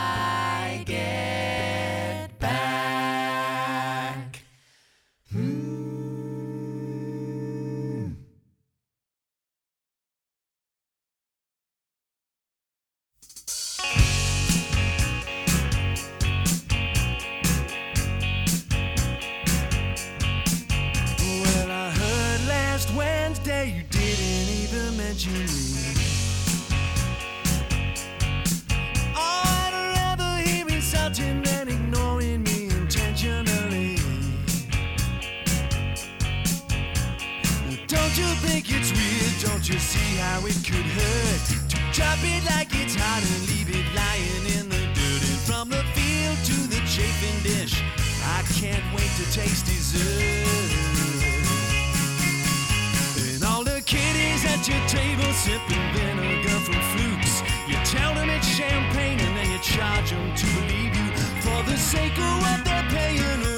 [42.11, 45.23] drop it like it's hot and leave it lying in the dirt.
[45.31, 47.83] And from the field to the chafing dish,
[48.25, 50.01] I can't wait to taste dessert.
[53.35, 57.43] And all the kiddies at your table sipping vinegar from flukes.
[57.69, 61.09] You tell them it's champagne and then you charge them to believe you.
[61.45, 63.50] For the sake of what they're paying,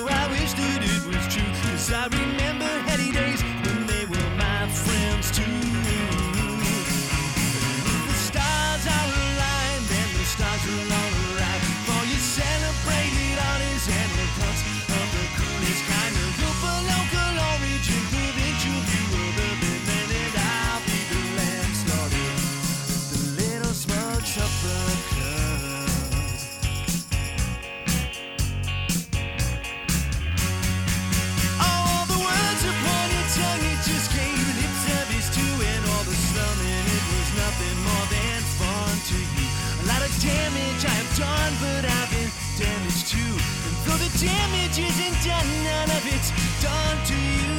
[44.23, 46.31] damage isn't done, none of it's
[46.63, 47.59] done to you.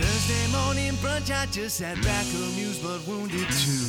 [0.00, 3.86] Thursday morning brunch, I just sat back amused but wounded too.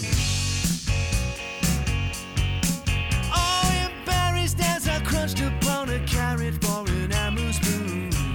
[3.34, 8.35] Oh, embarrassed as I crunched upon a carrot for an amuse bouche.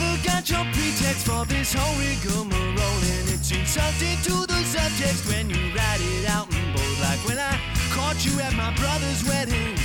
[0.00, 5.20] I never got your pretext for this whole rigmarole, and it's insulting to the subject
[5.28, 7.60] when you write it out in bold, like when I
[7.92, 9.76] caught you at my brother's wedding,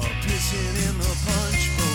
[0.00, 1.92] or pissing in the punch bowl.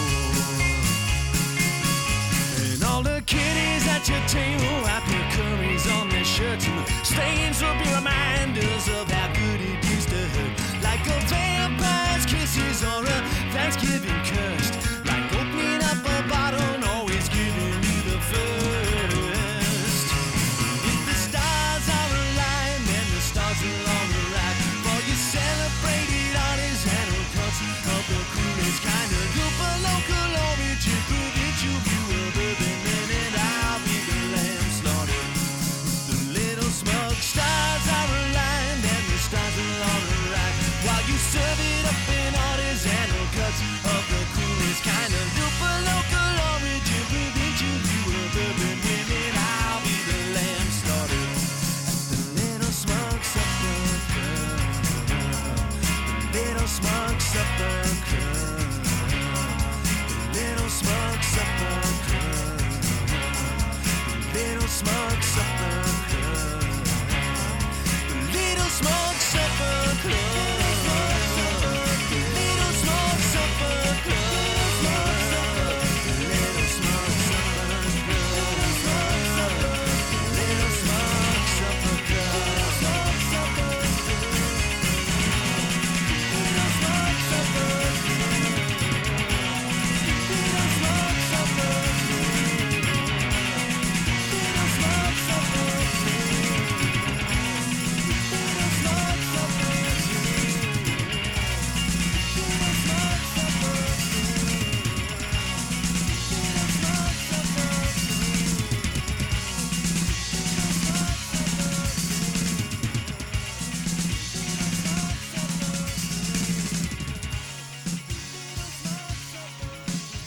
[2.62, 7.62] And all the kiddies at your table wipe your curries on their shirts, and stains
[7.62, 10.53] will be reminders of how good it used to hurt.
[10.84, 13.18] Like a vampire's kisses or a
[13.49, 14.87] Thanksgiving curse.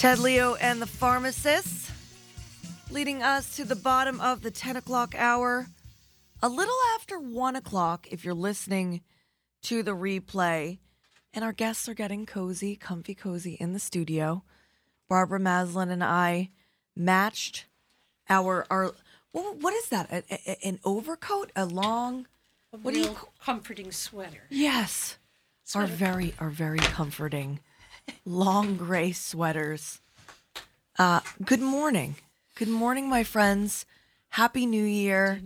[0.01, 1.90] Ted Leo and the pharmacists,
[2.90, 5.66] leading us to the bottom of the 10 o'clock hour.
[6.42, 9.03] A little after 1 o'clock, if you're listening
[9.64, 10.78] to the replay,
[11.34, 14.42] and our guests are getting cozy, comfy, cozy in the studio.
[15.07, 16.48] Barbara Maslen and I
[16.96, 17.66] matched
[18.30, 18.92] our our
[19.32, 20.11] what, what is that?
[20.11, 22.26] A, a- an overcoat, a long.
[22.72, 24.44] A What do you comforting sweater.
[24.48, 25.18] Yes,
[25.74, 25.92] are Sweater.
[25.92, 27.61] very are very comforting.
[28.25, 30.01] Long gray sweaters.
[30.99, 32.17] Uh, good morning,
[32.55, 33.87] good morning, my friends.
[34.31, 35.41] Happy New Year.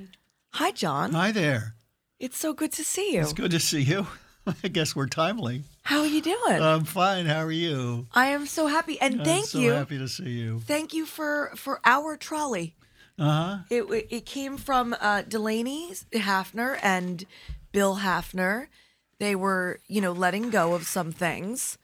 [0.51, 1.12] Hi, John.
[1.12, 1.75] Hi there.
[2.19, 3.21] It's so good to see you.
[3.21, 4.07] It's good to see you.
[4.65, 5.62] I guess we're timely.
[5.83, 6.61] How are you doing?
[6.61, 7.27] I'm fine.
[7.27, 8.07] How are you?
[8.12, 10.61] I am so happy, and I'm thank so you, happy to see you.
[10.61, 12.75] thank you for for our trolley.
[13.19, 13.59] Uh huh.
[13.71, 17.25] It it came from uh, Delaney Hafner and
[17.73, 18.67] Bill Hafner.
[19.19, 21.79] They were, you know, letting go of some things.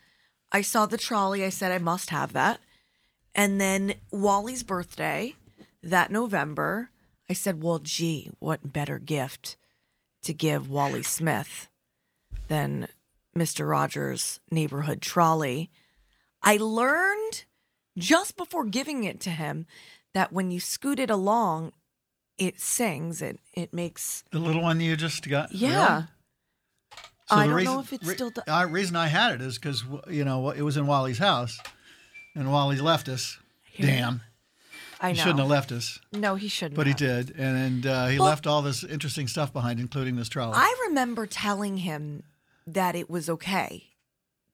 [0.52, 1.44] I saw the trolley.
[1.44, 2.60] I said I must have that.
[3.34, 5.34] And then Wally's birthday
[5.82, 6.90] that November,
[7.28, 9.56] I said, well, gee, what better gift
[10.22, 11.68] to give Wally Smith
[12.48, 12.88] than
[13.36, 13.68] Mr.
[13.68, 15.70] Rogers' neighborhood trolley?
[16.42, 17.44] I learned
[17.96, 19.66] just before giving it to him
[20.14, 21.72] that when you scoot it along,
[22.36, 23.22] it sings.
[23.22, 25.52] It it makes The little one you just got.
[25.52, 25.94] yeah.
[25.94, 26.06] really?
[27.30, 29.58] So I don't know if it's re- still The uh, reason I had it is
[29.58, 31.58] because you know it was in Wally's house,
[32.34, 33.38] and Wally left us.
[33.78, 34.20] Damn,
[35.00, 35.14] I know.
[35.14, 36.76] he shouldn't have left us, No, he shouldn't.
[36.76, 40.16] but he did, and, and uh, he Well- left all this interesting stuff behind, including
[40.16, 40.54] this trolley.
[40.56, 42.24] I remember telling him
[42.66, 43.84] that it was okay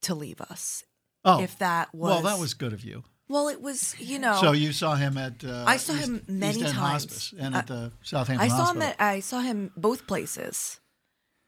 [0.03, 0.85] to leave us.
[1.24, 3.03] oh, if that was well, that was good of you.
[3.29, 4.39] well, it was you know.
[4.41, 7.35] So you saw him at uh, I saw East- him many times.
[7.39, 10.79] And Uh, at the Southampton I saw him at I saw him both places,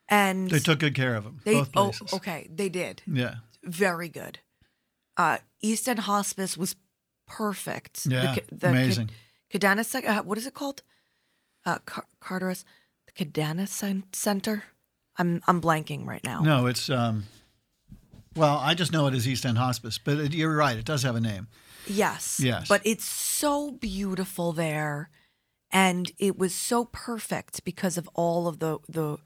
[0.09, 1.41] and they took good care of him.
[1.45, 2.13] they both oh places.
[2.13, 3.37] okay they did Yeah.
[3.65, 4.39] very good.
[5.17, 6.77] Uh, East End Hospice was
[7.27, 8.07] perfect.
[8.07, 9.11] Yeah, Ca- the amazing.
[9.53, 10.83] Cadana, uh, what is it called?
[11.67, 12.65] Uh, Car- Carteris,
[13.07, 14.63] the Cadana Cen- Center.
[15.17, 16.41] I'm I'm blanking right now.
[16.43, 17.25] No, it's um.
[18.37, 20.77] Well, I just know it as East End Hospice, but it, you're right.
[20.77, 21.49] It does have a name.
[21.89, 22.39] Yes.
[22.41, 22.69] Yes.
[22.69, 25.11] But it's so beautiful there.
[25.73, 29.19] And it was so perfect because of all of the the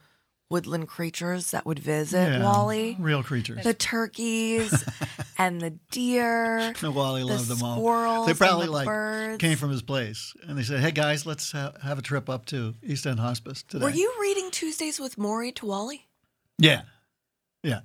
[0.52, 2.96] woodland creatures that would visit Yeah, Wally.
[3.00, 3.64] Real creatures.
[3.64, 4.84] The turkeys
[5.38, 6.72] and the deer.
[6.82, 7.76] No, Wally the loved them all.
[7.78, 9.38] squirrels They probably the like birds.
[9.40, 12.46] came from his place, and they said, "Hey guys, let's ha- have a trip up
[12.46, 16.06] to East End Hospice today." Were you reading Tuesdays with Morrie to Wally?
[16.58, 16.82] Yeah,
[17.62, 17.80] yeah.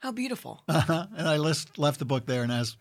[0.00, 0.64] How beautiful.
[0.68, 1.06] Uh-huh.
[1.16, 2.76] And I list, left the book there and asked,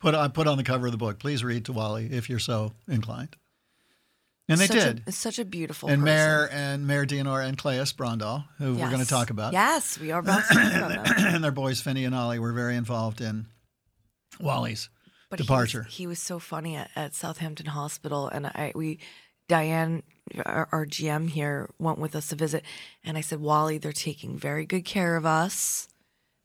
[0.00, 2.40] put I put on the cover of the book, please read to Wally if you're
[2.40, 3.36] so inclined.
[4.48, 5.02] And they such did.
[5.06, 6.14] A, such a beautiful and person.
[6.16, 9.52] Mayor and Mayor Dianora and Claes Brondal, who we're going to talk about.
[9.54, 11.26] Yes, we are about to talk about them.
[11.34, 13.46] and their boys Finney and Ollie were very involved in
[14.40, 14.90] Wally's
[15.30, 15.82] But he was- departure.
[15.84, 18.98] He was, so funny at, at Southampton Hospital, and I we
[19.48, 20.02] Diane,
[20.44, 22.64] our, our GM here, went with us to visit,
[23.02, 25.88] and I said, Wally, they're taking very good care of us,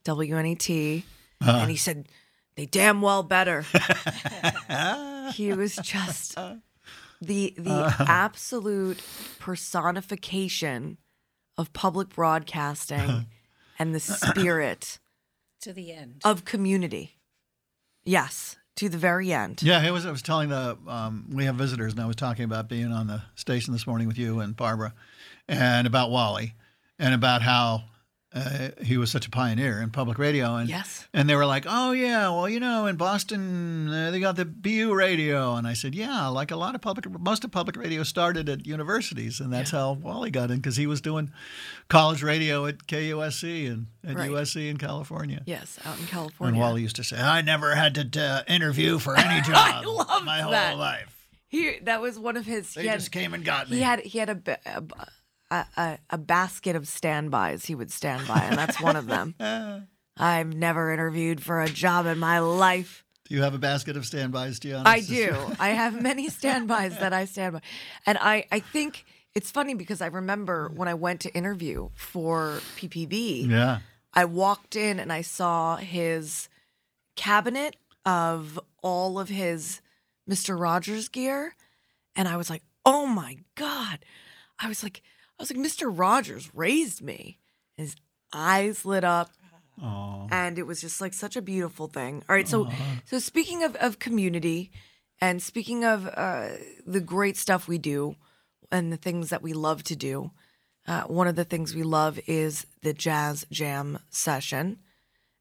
[0.06, 1.04] WNET,
[1.42, 1.52] Uh-huh.
[1.62, 2.08] and he said,
[2.56, 3.66] they damn well better.
[5.34, 6.38] he was just
[7.22, 8.06] the the Uh-huh.
[8.08, 9.02] absolute
[9.40, 10.98] personification
[11.58, 13.26] of public broadcasting
[13.80, 15.00] and the spirit
[15.62, 16.22] to the end.
[16.24, 17.18] of community.
[18.06, 19.62] Yes, to the very end.
[19.62, 22.46] Yeah, I was, I was telling the, um, we have visitors, and I was talking
[22.46, 24.94] about being on the station this morning with you and Barbara,
[25.48, 26.56] and about Wally,
[26.98, 27.84] and about how
[28.34, 30.56] uh, he was such a pioneer in public radio.
[30.56, 31.08] And, Yes.
[31.14, 34.46] and they were like, oh, yeah, well, you know, in Boston, uh, they got the
[34.46, 35.56] BU radio.
[35.56, 38.68] And I said, yeah, like a lot of public, most of public radio started at
[38.68, 41.32] universities, and that's how Wally got in, because he was doing
[41.88, 44.30] college radio at KUSC and at Right.
[44.30, 45.42] USC in California.
[45.46, 46.54] Yes, out in California.
[46.54, 50.26] And Wally used to say, I never had to uh, interview for any job loved
[50.26, 50.78] my whole that.
[50.78, 51.16] life.
[51.48, 52.76] He that was one of his.
[52.76, 53.78] They he had, just came and got me.
[53.78, 54.84] He had he had a, a,
[55.52, 59.36] a, a, a basket of standbys he would stand by, and that's one of them.
[60.18, 63.06] I've never interviewed for a job in my life.
[63.28, 64.84] Do you have a basket of standbys, Gianna?
[64.90, 65.36] I do.
[65.60, 67.62] I have many standbys that I stand by.
[68.06, 69.06] And I, I think
[69.36, 73.80] it's funny because I remember when I went to interview for PPB, Yeah.
[74.14, 76.50] I walked in and I saw his
[77.16, 79.82] cabinet of all of his
[80.28, 80.60] Mr.
[80.60, 81.56] Rogers gear.
[82.16, 84.00] And I was like, oh my God.
[84.60, 85.04] I was like,
[85.40, 85.90] I was like, Mr.
[85.92, 87.38] Rogers raised me.
[87.78, 87.96] His
[88.34, 89.30] eyes lit up.
[90.30, 92.24] And it was just like such a beautiful thing.
[92.28, 92.48] All right.
[92.48, 92.70] So,
[93.06, 94.72] so speaking of, of community
[95.22, 96.50] and speaking of uh,
[96.86, 98.16] the great stuff we do
[98.70, 100.32] and the things that we love to do,
[100.86, 104.80] uh, one of the things we love is the jazz jam session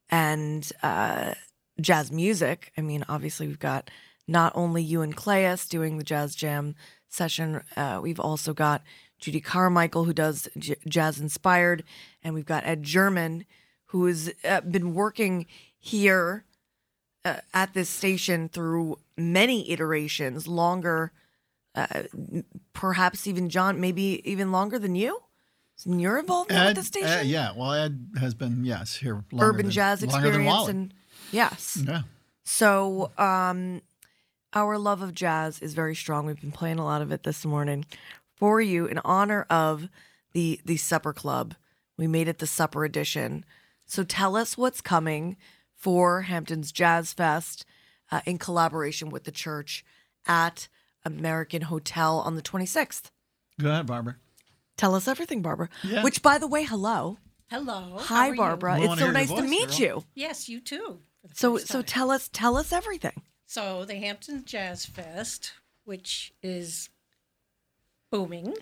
[0.09, 1.35] and uh,
[1.81, 2.73] jazz music.
[2.79, 3.91] I mean, obviously, we've got
[4.29, 6.77] not only you and Claes doing the jazz jam
[7.09, 8.83] session, uh, we've also got
[9.19, 11.85] Judy Carmichael, who does j- jazz inspired,
[12.23, 13.45] and we've got Ed German,
[13.87, 15.47] who has uh, been working
[15.79, 16.45] here
[17.25, 21.13] uh, at this station through many iterations, longer,
[21.75, 22.03] uh,
[22.73, 25.23] perhaps even John, maybe even longer than you.
[25.87, 27.53] And your involvement Ed, with the station, Ed- yeah.
[27.57, 30.71] Well, Ed has been, yes, here longer urban than- jazz longer than experience, Wally.
[30.71, 30.95] and
[31.33, 32.03] yes, Yeah.
[32.45, 33.83] so, um,
[34.55, 36.27] our love of jazz is very strong.
[36.27, 37.85] We've been playing a lot of it this morning
[38.39, 39.89] for you in honor of
[40.33, 41.55] the the supper club.
[41.97, 43.45] We made it the supper edition.
[43.85, 45.37] So tell us what's coming
[45.75, 47.65] for Hamptons Jazz Fest
[48.11, 49.85] uh, in collaboration with the church
[50.27, 50.69] at
[51.05, 53.11] American Hotel on the 26th.
[53.61, 54.17] Go ahead, Barbara.
[54.77, 55.69] Tell us everything, Barbara.
[55.83, 56.05] Yeah.
[56.05, 57.19] Which, by the way, hello.
[57.51, 57.97] Hello.
[57.99, 58.35] Hi.
[58.35, 58.79] Barbara.
[58.79, 59.79] It's so hear your nice to meet girl.
[59.79, 60.05] you.
[60.15, 60.99] Yes, you too.
[61.35, 63.23] So, so tell us, tell us everything.
[63.47, 65.53] So the Hampton Jazz Fest,
[65.85, 66.91] which is
[68.11, 68.55] booming.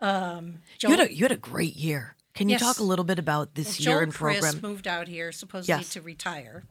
[0.00, 2.14] Um, You had a you had a great year.
[2.34, 2.60] Can you Yes.
[2.60, 4.60] talk a little bit about this Well, year Joel in Chris program?
[4.62, 5.88] moved out here supposedly Yes.
[5.90, 6.62] to retire,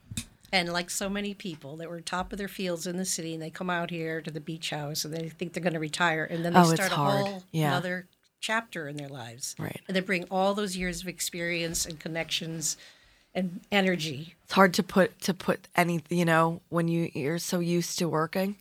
[0.51, 3.43] and like so many people that were top of their fields in the city, and
[3.43, 6.23] they come out here to the beach house and they think they're going to retire,
[6.23, 7.67] and then they Oh, start a whole Yeah.
[7.67, 8.07] another
[8.39, 9.81] chapter in their lives, Right.
[9.87, 12.77] And they bring all those years of experience and connections
[13.35, 14.35] and energy.
[14.45, 18.07] It's hard to put to put any you know when you you're so used to
[18.07, 18.55] working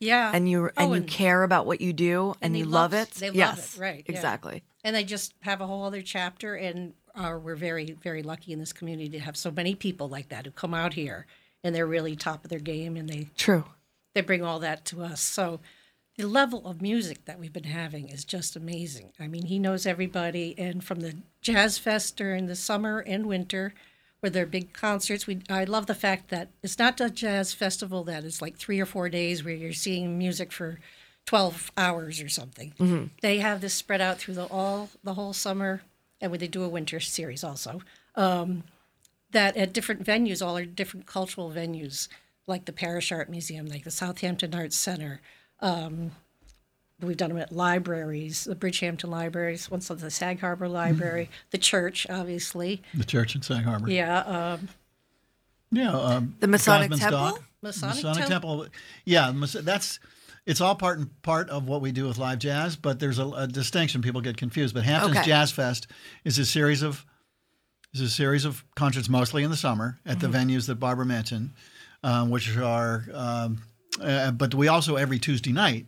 [0.00, 2.92] Yeah, and you and Oh, you care about what you do and, they you love,
[2.92, 3.10] it.
[3.12, 4.04] They love yes, it, right?
[4.06, 4.14] yeah.
[4.14, 4.62] Exactly.
[4.84, 8.58] And they just have a whole other chapter, and uh, we're very, very lucky in
[8.58, 11.26] this community to have so many people like that who come out here
[11.64, 13.64] and they're really top of their game, and they True.
[14.14, 15.20] they bring all that to us.
[15.20, 15.60] So
[16.16, 19.12] the level of music that we've been having is just amazing.
[19.18, 23.74] I mean, he knows everybody, and from the jazz fest during the summer and winter,
[24.26, 25.28] where they're big concerts.
[25.28, 28.80] We I love the fact that it's not a jazz festival that is like three
[28.80, 30.80] or four days where you're seeing music for
[31.26, 32.72] twelve hours or something.
[33.22, 35.82] They have this spread out through the all the whole summer,
[36.20, 37.82] and when they do a winter series also.
[38.16, 38.64] Um,
[39.30, 42.08] that at different venues, all are different cultural venues,
[42.48, 45.20] like the Parrish Art Museum, like the Southampton Arts Center,
[45.60, 46.10] um,
[47.00, 51.58] we've done them at libraries, the Bridgehampton libraries, once at the Sag Harbor Library, the
[51.58, 52.82] church, obviously.
[52.94, 53.90] The church in Sag Harbor.
[53.90, 54.68] Yeah, um,
[55.70, 57.18] Yeah, um, The Masonic Godman's Temple?
[57.20, 57.42] Dock.
[57.62, 58.58] Masonic Masonic Temple?
[58.64, 58.78] Temple.
[59.04, 59.32] Yeah,
[59.62, 59.98] that's
[60.46, 63.26] it's all part and part of what we do with live jazz, but there's a,
[63.26, 64.00] a distinction.
[64.00, 64.74] People get confused.
[64.74, 65.26] But Hamptons Okay.
[65.26, 65.88] Jazz Fest
[66.24, 67.04] is a series of
[67.92, 70.50] is a series of concerts, mostly in the summer, at the Mm-hmm.
[70.50, 71.50] venues that Barbara mentioned,
[72.04, 73.04] um, which are.
[73.12, 73.62] Um,
[74.00, 75.86] uh, but we also every Tuesday night,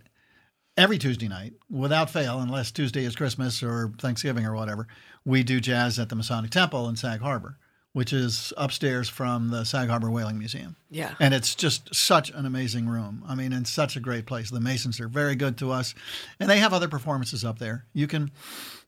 [0.79, 4.87] every Tuesday night, without fail, unless Tuesday is Christmas or Thanksgiving or whatever,
[5.25, 7.59] we do jazz at the Masonic Temple in Sag Harbor,
[7.93, 10.77] which is upstairs from the Sag Harbor Whaling Museum.
[10.89, 11.15] Yeah.
[11.19, 13.25] And it's just such an amazing room.
[13.29, 14.51] I mean, and such a great place.
[14.51, 15.95] The Masons are very good to us,
[16.39, 17.85] and they have other performances up there.
[17.93, 18.31] You can,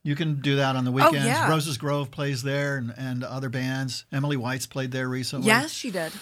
[0.05, 1.25] you can do that on the oh, weekends.
[1.25, 1.51] Oh, yeah.
[1.51, 4.05] Roses Grove plays there, and, and other bands.
[4.13, 5.49] Emily White's played there recently.
[5.49, 6.13] Yes, she did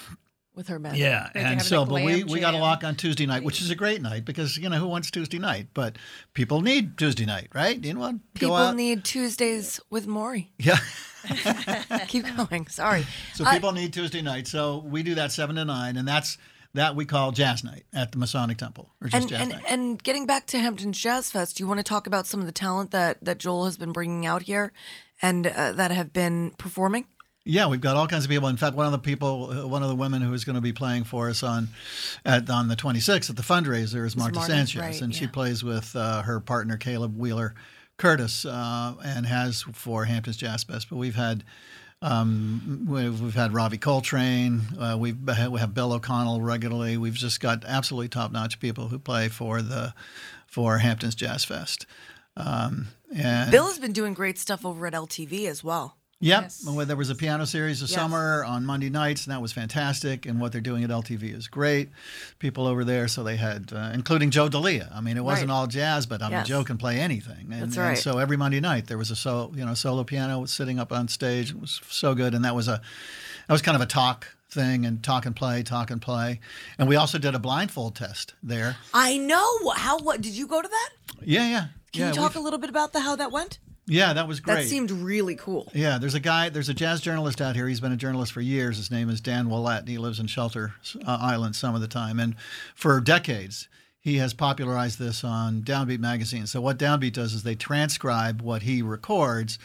[0.59, 0.97] with her band.
[0.97, 3.77] Yeah, and so, but we, we got a lock on Tuesday night, which is a
[3.77, 5.97] great night because you know who wants Tuesday night, but
[6.35, 7.83] people need Tuesday night, right?
[7.83, 8.17] You know what?
[8.35, 8.75] People out.
[8.75, 10.49] need Tuesdays with Morrie.
[10.59, 10.79] yeah.
[12.09, 12.67] Keep going.
[12.67, 13.07] Sorry.
[13.35, 14.49] So I- people need Tuesday night.
[14.49, 16.37] So we do that seven to nine, and that's
[16.75, 19.65] that we call Jazz Night at the Masonic Temple, or just and Jazz and, Night.
[19.69, 22.47] and getting back to Hamptons Jazz Fest, do you want to talk about some of
[22.47, 24.73] the talent that that Joel has been bringing out here,
[25.23, 27.07] and uh, that have been performing?
[27.44, 28.48] Yeah, we've got all kinds of people.
[28.48, 30.60] In fact, one of the people, uh, one of the women who is going to
[30.60, 31.69] be playing for us on
[32.24, 35.65] at on the 26th at the fundraiser is Marta Marta, Sanchez, right, and she plays
[35.65, 37.55] with uh, her partner Caleb Wheeler
[37.97, 40.89] Curtis, uh, and has for Hamptons Jazz Fest.
[40.90, 41.44] But we've had.
[42.01, 44.60] Um, we've, we've had Ravi Coltrane.
[44.78, 46.97] Uh, we've we have Bill O'Connell regularly.
[46.97, 49.94] We've just got absolutely top-notch people who play for the
[50.47, 51.86] for Hamptons Jazz Fest.
[52.36, 55.97] Um, and Bill has been doing great stuff over at LTV as well.
[56.20, 56.43] Yep.
[56.43, 56.65] Yes.
[56.66, 58.01] Well, there was a piano series this Yes.
[58.01, 60.27] summer on Monday nights, and that was fantastic.
[60.27, 61.90] And what they're doing at LTV is great.
[62.40, 64.93] People over there, so they had, uh, including Joe Dalia.
[64.93, 65.55] I mean, it wasn't Right.
[65.55, 66.49] all jazz, but I mean, Yes.
[66.49, 67.53] Joe can play anything.
[67.53, 67.99] And, That's and right.
[67.99, 71.07] so every Monday night there was a solo, you know, solo piano sitting up on
[71.07, 71.51] stage.
[71.51, 72.81] It was so good, and that was a,
[73.47, 76.40] that was kind of a talk thing and talk and play, talk and play.
[76.78, 78.77] And we also did a blindfold test there.
[78.93, 79.99] I know how.
[79.99, 80.90] What did you go to that?
[81.23, 81.66] Yeah, yeah.
[81.93, 83.59] Can yeah, you talk a little bit about the how that went?
[83.89, 84.55] Yeah, that was great.
[84.56, 85.70] That seemed really cool.
[85.74, 87.66] Yeah, there's a guy, there's a jazz journalist out here.
[87.66, 88.77] He's been a journalist for years.
[88.77, 89.81] His name is Dan Ouellette.
[89.81, 90.74] and He lives in Shelter
[91.06, 92.20] uh, Island some of the time.
[92.20, 92.36] And
[92.74, 93.69] for decades,
[94.01, 96.47] he has popularized this on Downbeat magazine.
[96.47, 99.59] So, what Downbeat does is they transcribe what he records.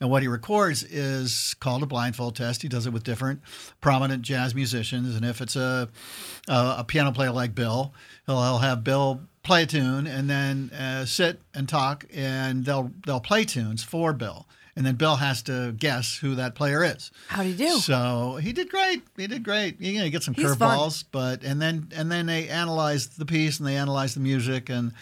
[0.00, 2.62] And what he records is called a blindfold test.
[2.62, 3.40] He does it with different
[3.80, 5.14] prominent jazz musicians.
[5.14, 5.88] And if it's a,
[6.48, 7.94] a, a piano player like Bill,
[8.26, 12.90] he'll, he'll have Bill play a tune and then uh, sit and talk, and they'll
[13.06, 14.46] they'll play tunes for Bill,
[14.76, 17.10] and then Bill has to guess who that player is.
[17.28, 17.78] How do you do?
[17.78, 19.02] So he did great.
[19.16, 19.80] He did great.
[19.80, 23.58] You know, you get some curveballs, but and then and then they analyze the piece
[23.58, 24.92] and they analyze the music, and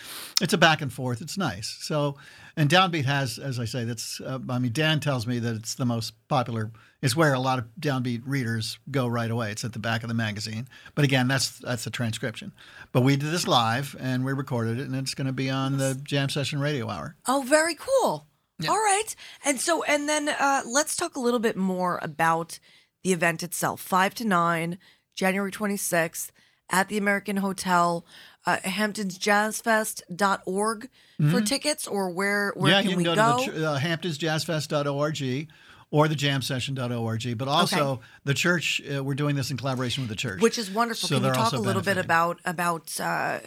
[0.40, 1.20] it's a back and forth.
[1.20, 1.76] It's nice.
[1.80, 2.16] So
[2.56, 4.20] and Downbeat has, as I say, that's.
[4.20, 6.70] Uh, I mean, Dan tells me that it's the most popular.
[7.02, 9.50] It's where a lot of Downbeat readers go right away.
[9.50, 10.68] It's at the back of the magazine.
[10.94, 12.52] But again, that's that's a transcription.
[12.92, 15.78] But we did this live and we recorded it, and it's going to be on
[15.78, 17.16] the Jam Session Radio Hour.
[17.26, 18.26] Oh, very cool.
[18.68, 19.14] All right.
[19.44, 22.58] And so, and then uh, let's talk a little bit more about
[23.02, 23.80] the event itself.
[23.80, 24.78] Five to nine,
[25.14, 26.30] January 26th
[26.70, 28.06] at the American Hotel,
[28.46, 30.88] uh, hamptonsjazzfest.org
[31.30, 32.76] for tickets or where, where Mm-hmm.
[32.76, 33.36] yeah, can you we can go?
[33.38, 35.48] go, to the uh, hamptonsjazzfest.org
[35.90, 37.38] or the jamsession.org.
[37.38, 38.02] But also Okay.
[38.24, 40.40] the church, uh, we're doing this in collaboration with the church.
[40.40, 41.08] Which is wonderful.
[41.08, 43.40] So can you talk a little bit about, about uh,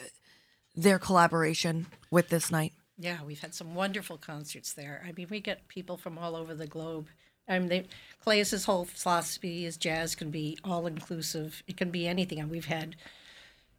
[0.75, 2.73] their collaboration with this night?
[2.97, 5.03] Yeah, we've had some wonderful concerts there.
[5.07, 7.07] I mean, we get people from all over the globe.
[7.47, 7.85] I mean, they,
[8.23, 11.63] Clay's whole philosophy is jazz can be all inclusive.
[11.67, 12.39] It can be anything.
[12.39, 12.95] And we've had,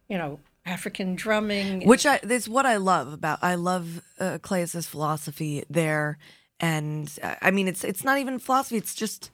[0.07, 1.85] you know, African drumming.
[1.87, 6.17] Which I is what I love about I love uh, Clay's philosophy there,
[6.59, 9.31] and uh, I mean it's it's not even philosophy; it's just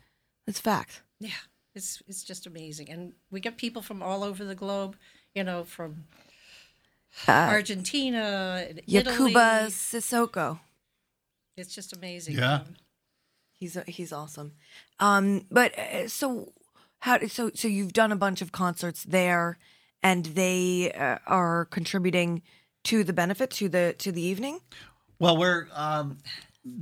[0.48, 1.02] it's fact.
[1.20, 1.42] yeah,
[1.74, 2.90] it's it's just amazing.
[2.90, 4.96] And we get people from all over the globe.
[5.34, 6.06] You know, from
[7.28, 9.34] Argentina, and Italy.
[9.34, 10.60] Yacouba Sissoko,
[11.58, 12.38] It's just amazing.
[12.38, 12.56] Yeah.
[12.56, 12.76] Um,
[13.54, 14.54] he's he's awesome.
[15.00, 16.54] Um, but uh, so
[17.00, 19.58] how so so you've done a bunch of concerts there,
[20.04, 22.42] and they uh, are contributing
[22.86, 24.60] to the benefit to the to the evening.
[25.20, 26.18] Well, we're um,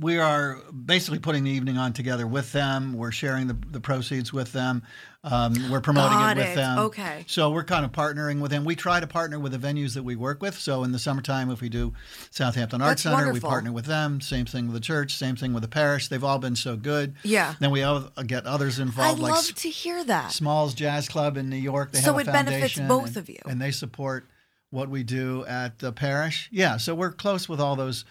[0.00, 2.94] we are basically putting the evening on together with them.
[2.94, 4.82] We're sharing the, the proceeds with them.
[5.22, 6.56] Um, we're promoting Got it with it.
[6.56, 6.78] them.
[6.78, 7.24] Okay.
[7.26, 8.64] So we're kind of partnering with them.
[8.64, 10.58] We try to partner with the venues that we work with.
[10.58, 11.92] So in the summertime, if we do
[12.30, 13.34] Southampton Arts Center, wonderful.
[13.34, 14.20] we partner with them.
[14.22, 15.14] Same thing with the church.
[15.16, 16.08] Same thing with the Parrish.
[16.08, 17.14] They've all been so good.
[17.22, 17.54] Yeah.
[17.60, 20.32] Then we have, get others I involved, like love to hear that.
[20.32, 21.92] Smalls Jazz Club in New York.
[21.92, 23.38] They So have a it benefits foundation, both and- of you.
[23.46, 24.26] and they support
[24.70, 26.48] what we do at the Parrish.
[26.52, 28.04] Yeah, so we're close with all those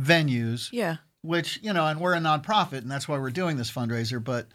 [0.00, 0.68] venues.
[0.72, 0.96] Yeah.
[1.26, 4.22] Which you know, and we're a nonprofit, and that's why we're doing this fundraiser.
[4.22, 4.46] But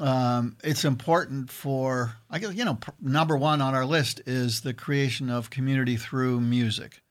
[0.00, 4.60] um, it's important for I guess you know pr- number one on our list is
[4.60, 7.02] the creation of community through music.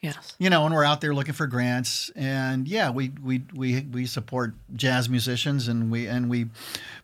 [0.00, 0.34] Yes.
[0.40, 4.06] You know, and we're out there looking for grants, and yeah, we we we we
[4.06, 6.46] support jazz musicians, and we and we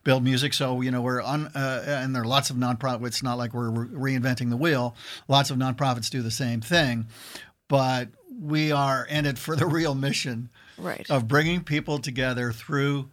[0.02, 0.52] build music.
[0.52, 3.06] So you know, we're on, uh, and there are lots of nonprofits.
[3.06, 4.96] It's not like we're re- reinventing the wheel.
[5.28, 7.06] Lots of nonprofits do the same thing,
[7.68, 8.08] but
[8.40, 10.48] we are in it for the real mission
[10.78, 11.06] Right.
[11.10, 13.10] of bringing people together through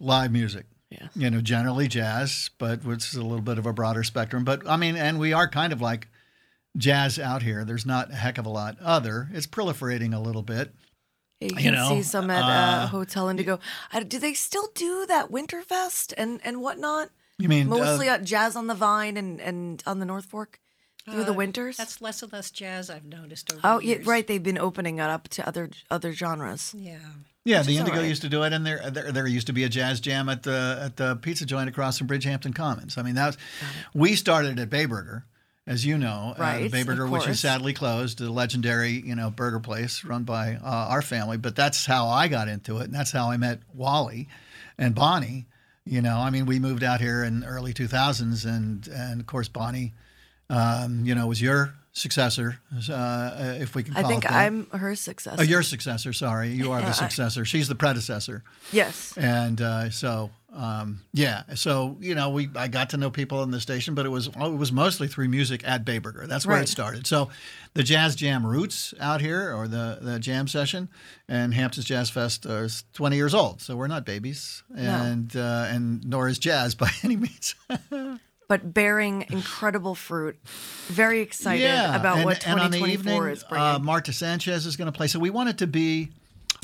[0.00, 0.66] live music.
[0.90, 1.08] Yeah.
[1.16, 4.44] You know, generally jazz, but it's a little bit of a broader spectrum.
[4.44, 6.08] But I mean, and we are kind of like
[6.76, 7.64] jazz out here.
[7.64, 9.28] There's not a heck of a lot other.
[9.32, 10.74] It's proliferating a little bit.
[11.40, 12.46] You You can know, see some at uh,
[12.84, 13.58] uh, Hotel Indigo.
[13.92, 17.10] Uh, do they still do that Winterfest and and whatnot?
[17.38, 20.60] You mean, mostly uh, at Jazz on the Vine and and on the North Fork
[21.04, 21.76] through the Uh, winters?
[21.76, 24.26] That's less and less jazz I've noticed over oh, the yeah, right.
[24.26, 26.74] They've been opening it up to other other genres.
[26.76, 26.98] Yeah.
[27.44, 28.08] Yeah, Which the Indigo right.
[28.08, 30.44] used to do it, and there, there there used to be a jazz jam at
[30.44, 32.96] the at the pizza joint across from Bridgehampton Commons.
[32.96, 33.36] I mean, that was
[33.94, 35.24] we started at Bayburger,
[35.66, 37.34] as you know, uh, Right, Bayburger, of which course.
[37.34, 41.36] is sadly closed, a legendary you know burger place run by uh, our family.
[41.36, 44.28] But that's how I got into it, and that's how I met Wally
[44.78, 45.46] and Bonnie.
[45.84, 49.48] You know, I mean, we moved out here in early 2000s, and and of course
[49.48, 49.94] Bonnie,
[50.52, 52.58] um, you know, was your successor,
[52.90, 53.94] uh, if we can.
[53.96, 54.36] I think it that.
[54.46, 55.36] I'm her successor.
[55.40, 56.12] Oh, your successor.
[56.12, 57.44] Sorry, you are Yeah, the I- successor.
[57.44, 58.42] She's the predecessor.
[58.72, 59.14] Yes.
[59.18, 61.42] And uh, so, um, yeah.
[61.54, 64.28] So you know, we I got to know people in the station, but it was
[64.28, 66.26] it was mostly through music at Bayburger.
[66.26, 66.64] That's where Right.
[66.64, 67.06] it started.
[67.06, 67.28] So,
[67.74, 70.88] the Jazz Jam roots out here, or the the jam session,
[71.28, 73.60] and Hamptons Jazz Fest is 20 years old.
[73.60, 77.54] So we're not babies, and uh, and nor is jazz by any means.
[78.52, 80.38] but bearing incredible fruit.
[80.88, 83.66] Very excited about and, what and on the 2024 evening, is bringing.
[83.66, 85.06] uh, Marta Sanchez is going to play.
[85.06, 86.10] So we want it to be.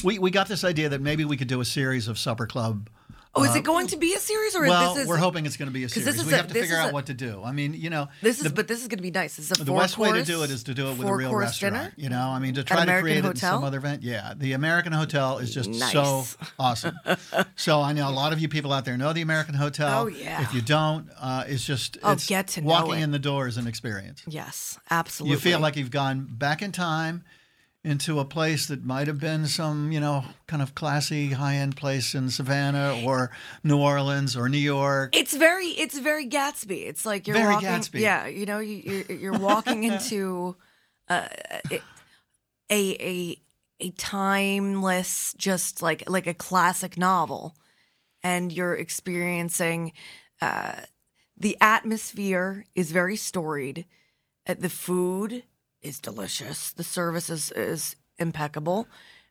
[0.05, 2.91] We, we got this idea that maybe we could do a series of supper club.
[3.35, 5.09] Oh, is it going to be a series or well, this is?
[5.09, 6.05] we're hoping it's going to be a series.
[6.07, 7.43] this is we a- have to figure out a- what to do.
[7.45, 9.37] I mean, you know, This is, the, but this is going to be nice.
[9.37, 11.15] This is a the best way to do it is to do it with a
[11.15, 11.75] real restaurant.
[11.75, 11.93] dinner.
[11.97, 14.03] You know, I mean, to try to create it in some other event.
[14.03, 15.93] Yeah, the American Hotel is just Nice.
[15.93, 16.25] so
[16.59, 16.97] awesome.
[17.57, 20.03] so I know a lot of you people out there know the American Hotel.
[20.03, 20.43] Oh, yeah.
[20.43, 23.05] If you don't, uh, it's just Oh, it's get to know walking it.
[23.05, 24.23] in the door is an experience.
[24.27, 25.35] Yes, absolutely.
[25.35, 27.25] You feel like you've gone back in time
[27.89, 32.15] into a place that might have been some, you know, kind of classy high-end place
[32.15, 33.31] in Savannah or
[33.65, 35.17] New Orleans or New York.
[35.17, 36.87] It's very, it's very Gatsby.
[36.87, 37.69] It's like you're Very walking.
[37.69, 38.01] Gatsby.
[38.01, 38.77] Yeah, you know, you,
[39.09, 40.55] you're you're walking into
[41.09, 41.29] uh,
[41.71, 41.81] a
[42.71, 43.41] a
[43.81, 47.57] a timeless, just like like a classic novel,
[48.23, 49.93] and you're experiencing.
[50.43, 50.73] Uh,
[51.37, 53.87] the atmosphere is very storied.
[54.47, 55.45] Uh, the food
[55.89, 56.71] is delicious.
[56.73, 58.87] The service is, is impeccable.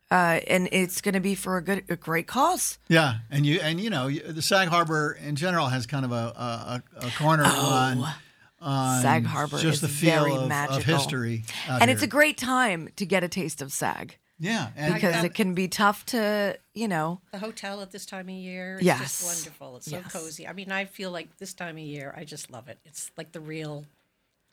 [0.09, 2.77] Uh, and it's going to be for a good, a great cause.
[2.88, 6.15] Yeah, and you and you know the Sag Harbor in general has kind of a
[6.15, 8.13] a, a a corner on on
[8.59, 12.07] Oh, Sag Harbor just is the feel very of, of history, out and it's a
[12.07, 14.17] great time to get a taste of SAG.
[14.39, 17.19] Yeah, and- because and- it can be tough to, you know.
[17.31, 18.99] The hotel at this time of year is Yes.
[18.99, 19.75] just wonderful.
[19.77, 20.11] It's so Yes.
[20.13, 20.47] cozy.
[20.47, 22.77] I mean, I feel like this time of year, I just love it.
[22.85, 23.85] It's like the real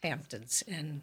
[0.03, 1.03] Hamptons, and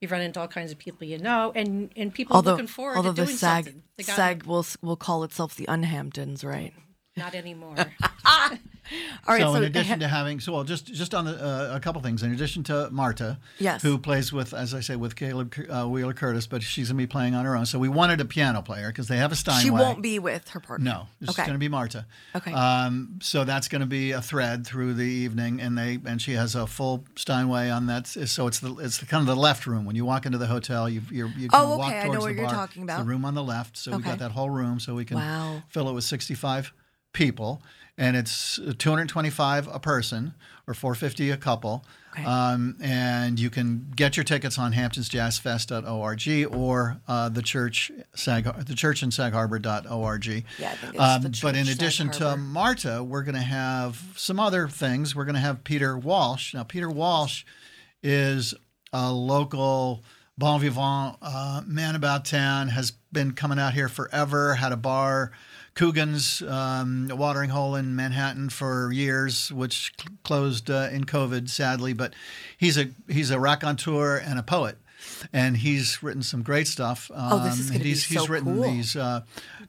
[0.00, 2.96] you run into all kinds of people you know, and and people Although, looking forward
[2.96, 3.82] although to the doing SAG something.
[3.98, 6.72] Got SAG will will call itself the Unhamptons, right?
[7.16, 7.74] not anymore.
[9.26, 9.40] All right.
[9.40, 12.00] so, So, in addition to having, so well, just just on the, uh, a couple
[12.02, 12.22] things.
[12.22, 13.82] In addition to Marta, Yes.
[13.82, 17.06] who plays with, as I say, with Caleb uh, Wheeler Curtis, but she's gonna be
[17.06, 17.66] playing on her own.
[17.66, 19.62] So we wanted a piano player because they have a Steinway.
[19.62, 20.84] she won't be with her partner.
[20.84, 21.42] No, it's Okay.
[21.44, 22.06] going to be Marta.
[22.34, 22.52] Okay.
[22.52, 26.32] Um, so that's going to be a thread through the evening, and they and she
[26.32, 28.06] has a full Steinway on that.
[28.06, 30.46] So it's the it's the, kind of the left room when you walk into the
[30.46, 30.88] hotel.
[30.88, 32.54] You you're, you can Oh, walk okay, I know towards what the you're bar.
[32.54, 32.98] talking It's about.
[32.98, 33.76] the room on the left.
[33.76, 34.10] So we Okay.
[34.10, 35.62] got that whole room, so we can Wow.
[35.68, 36.72] fill it with 65
[37.12, 37.62] people,
[37.98, 40.34] and it's 225 a person
[40.66, 41.84] or 450 a couple.
[42.12, 42.24] Okay.
[42.24, 48.74] Um, and you can get your tickets on hamptonsjazzfest.org or uh, the church Sag the
[48.74, 50.26] church in sagharbor.org.
[50.26, 52.36] Yeah, I think it's Um, the but in Sag addition to.
[52.36, 55.14] Marta, we're going to have some other things.
[55.14, 56.54] We're going to have Peter Walsh.
[56.54, 57.44] Now, Peter Walsh
[58.02, 58.54] is
[58.92, 60.02] a local
[60.38, 65.32] bon vivant uh, man about town, has been coming out here forever, had a bar,
[65.76, 71.92] Coogan's um, watering hole in Manhattan for years, which cl- closed uh, in COVID, sadly.
[71.92, 72.14] But
[72.58, 74.78] he's a he's a raconteur and a poet.
[75.32, 77.10] And he's written some great stuff.
[77.14, 78.64] Um, Oh, this is gonna and be he's, he's written cool.
[78.64, 79.20] these uh,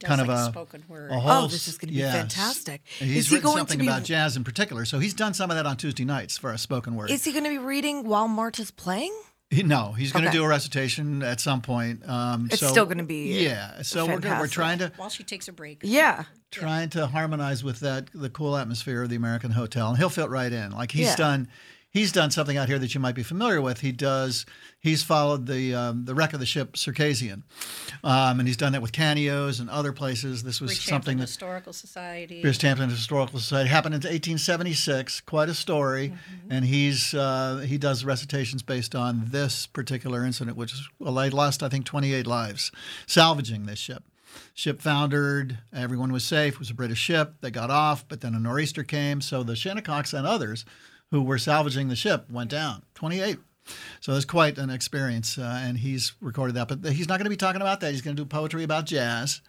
[0.03, 1.11] kind of like a spoken word.
[1.11, 2.15] a Oh, this is gonna be yes.
[2.15, 2.81] fantastic.
[2.99, 4.83] And Is He's he written going to something be- about jazz in particular.
[4.85, 7.11] So he's done some of that on Tuesday nights for a spoken word.
[7.11, 9.13] Is he going to be reading while Marta's playing?
[9.49, 10.37] He, no, he's going to Okay.
[10.39, 12.07] do a recitation at some point.
[12.07, 13.81] Um, It's so- still gonna be yeah.
[13.81, 15.79] So we're gonna, we're trying to While she takes a break.
[15.83, 16.25] Yeah.
[16.51, 20.29] trying to harmonize with that the cool atmosphere of the American Hotel, and he'll fit
[20.29, 20.71] right in.
[20.71, 21.15] Like he's Yeah.
[21.15, 21.47] done,
[21.97, 23.81] he's done something out here that you might be familiar with.
[23.81, 24.45] He does,
[24.79, 27.43] he's followed the um, the wreck of the ship Circassian,
[28.03, 30.43] um, and he's done that with Canios and other places.
[30.43, 32.41] This was something that Historical Society.
[32.43, 35.21] Bridgehampton Historical Society happened in 1876.
[35.21, 36.51] Quite a story, Mm-hmm.
[36.51, 41.29] and he's uh, he does recitations based on this particular incident, which is well, they
[41.29, 42.71] lost I think 28 lives
[43.05, 44.03] salvaging this ship.
[44.53, 45.57] Ship foundered.
[45.73, 46.53] Everyone was safe.
[46.53, 47.35] It was a British ship.
[47.41, 49.21] They got off, but then a nor'easter came.
[49.21, 50.63] So the Shinnecock's and others
[51.11, 52.83] who were salvaging the ship went down.
[52.95, 53.37] 28.
[53.99, 56.69] So it's quite an experience, uh, and he's recorded that.
[56.69, 57.91] But he's not going to be talking about that.
[57.91, 59.41] He's going to do poetry about jazz,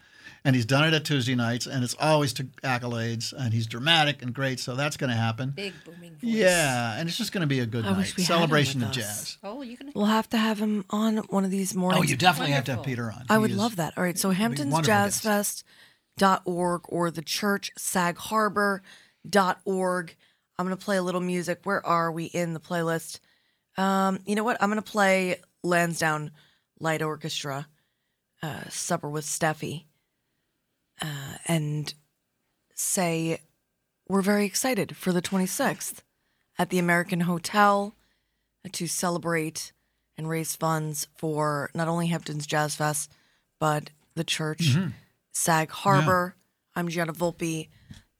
[0.45, 3.33] and he's done it at Tuesday nights, and it's always to accolades.
[3.33, 5.51] And he's dramatic and great, so that's going to happen.
[5.51, 6.19] Big booming voice.
[6.23, 7.99] Yeah, and it's just going to be a good I night.
[7.99, 9.03] wish we had him Celebration with of us.
[9.05, 9.39] jazz.
[9.45, 9.93] Oh, you can.
[9.95, 12.05] We'll have to have him on one of these mornings.
[12.05, 13.25] Oh, you definitely have to have Peter on.
[13.31, 13.97] I He would is- love that.
[13.97, 20.17] All right, so wonderful hamptonsjazzfest.org or the church sagharbor.org.
[20.59, 21.61] I'm going to play a little music.
[21.63, 23.21] Where are we in the playlist?
[23.77, 24.61] Um, you know what?
[24.61, 26.33] I'm going to play Lansdowne
[26.81, 27.69] Light Orchestra,
[28.43, 29.85] uh, Supper with Steffi,
[31.01, 31.95] uh, and
[32.75, 33.41] say
[34.09, 35.99] we're very excited for the 26th
[36.59, 37.95] at the American Hotel
[38.73, 39.73] to celebrate
[40.17, 43.13] and raise funds for not only Hamptons Jazz Fest,
[43.61, 44.75] but the church,
[45.33, 46.35] Sag Harbor.
[46.75, 47.69] I'm Gianna Volpe.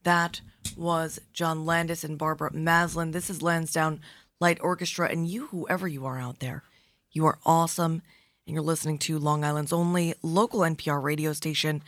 [0.05, 0.41] That
[0.77, 3.13] was John Landes and Barbara Maslen.
[3.13, 4.01] This is Lansdowne
[4.41, 5.09] Light Orchestra.
[5.09, 6.63] And you, whoever you are out there,
[7.11, 8.03] you are awesome.
[8.47, 11.83] And you're listening to Long Island's only local NPR radio station,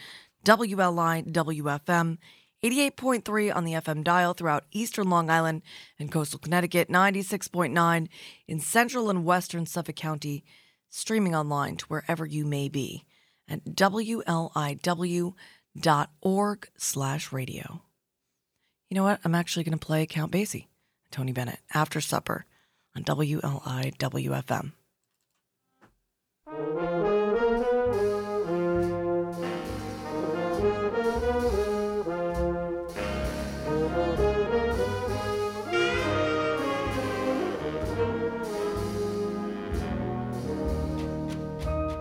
[0.45, 2.19] WLI WFM.
[2.63, 5.63] 88.3 on the FM dial throughout eastern Long Island
[5.99, 8.09] and coastal Connecticut, 96.9
[8.47, 10.45] in central and western Suffolk County,
[10.91, 13.07] streaming online to wherever you may be
[13.49, 14.19] at wliw.org
[16.77, 17.83] slash radio.
[18.91, 19.21] You know what?
[19.25, 20.67] I'm actually going to play Count Basie,
[21.13, 22.45] Tony Bennett, after supper
[22.97, 24.73] on WLIWFM.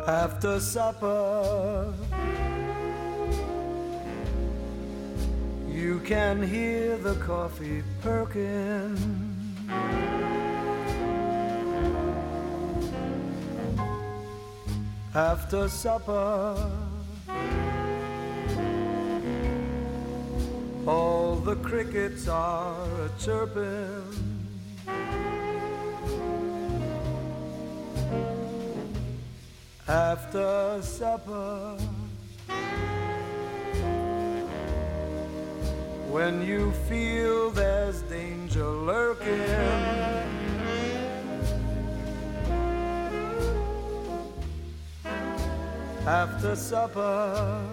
[0.07, 1.78] After supper,
[5.79, 8.97] you can hear the coffee perking.
[15.15, 16.55] After supper,
[20.85, 22.75] all the crickets are
[23.05, 24.29] a chirping.
[29.89, 31.75] after supper.
[36.09, 39.39] When you feel there's danger lurking,
[46.07, 47.63] after supper.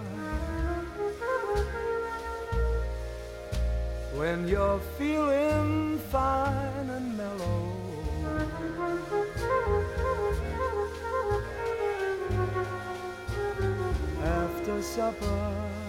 [4.13, 7.73] When you're feeling fine and mellow.
[14.23, 15.86] after supper.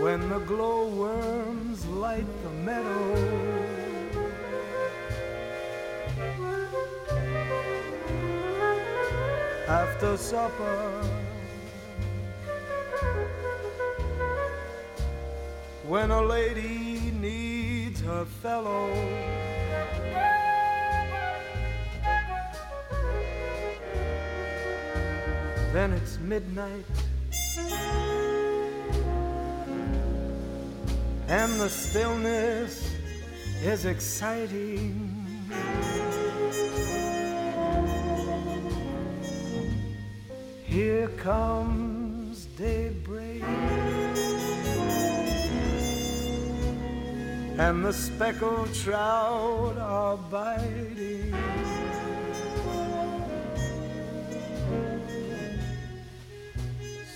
[0.00, 3.14] When the glowworms light the meadow.
[9.66, 11.02] After supper.
[15.86, 18.88] When a lady needs her fellow.
[25.72, 27.03] Then it's midnight.
[31.28, 32.90] And the stillness
[33.62, 35.10] is exciting.
[40.64, 43.44] Here comes daybreak.
[47.56, 51.53] And the speckled trout are biting.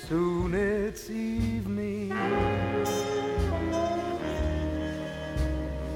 [0.08, 2.08] Soon it's evening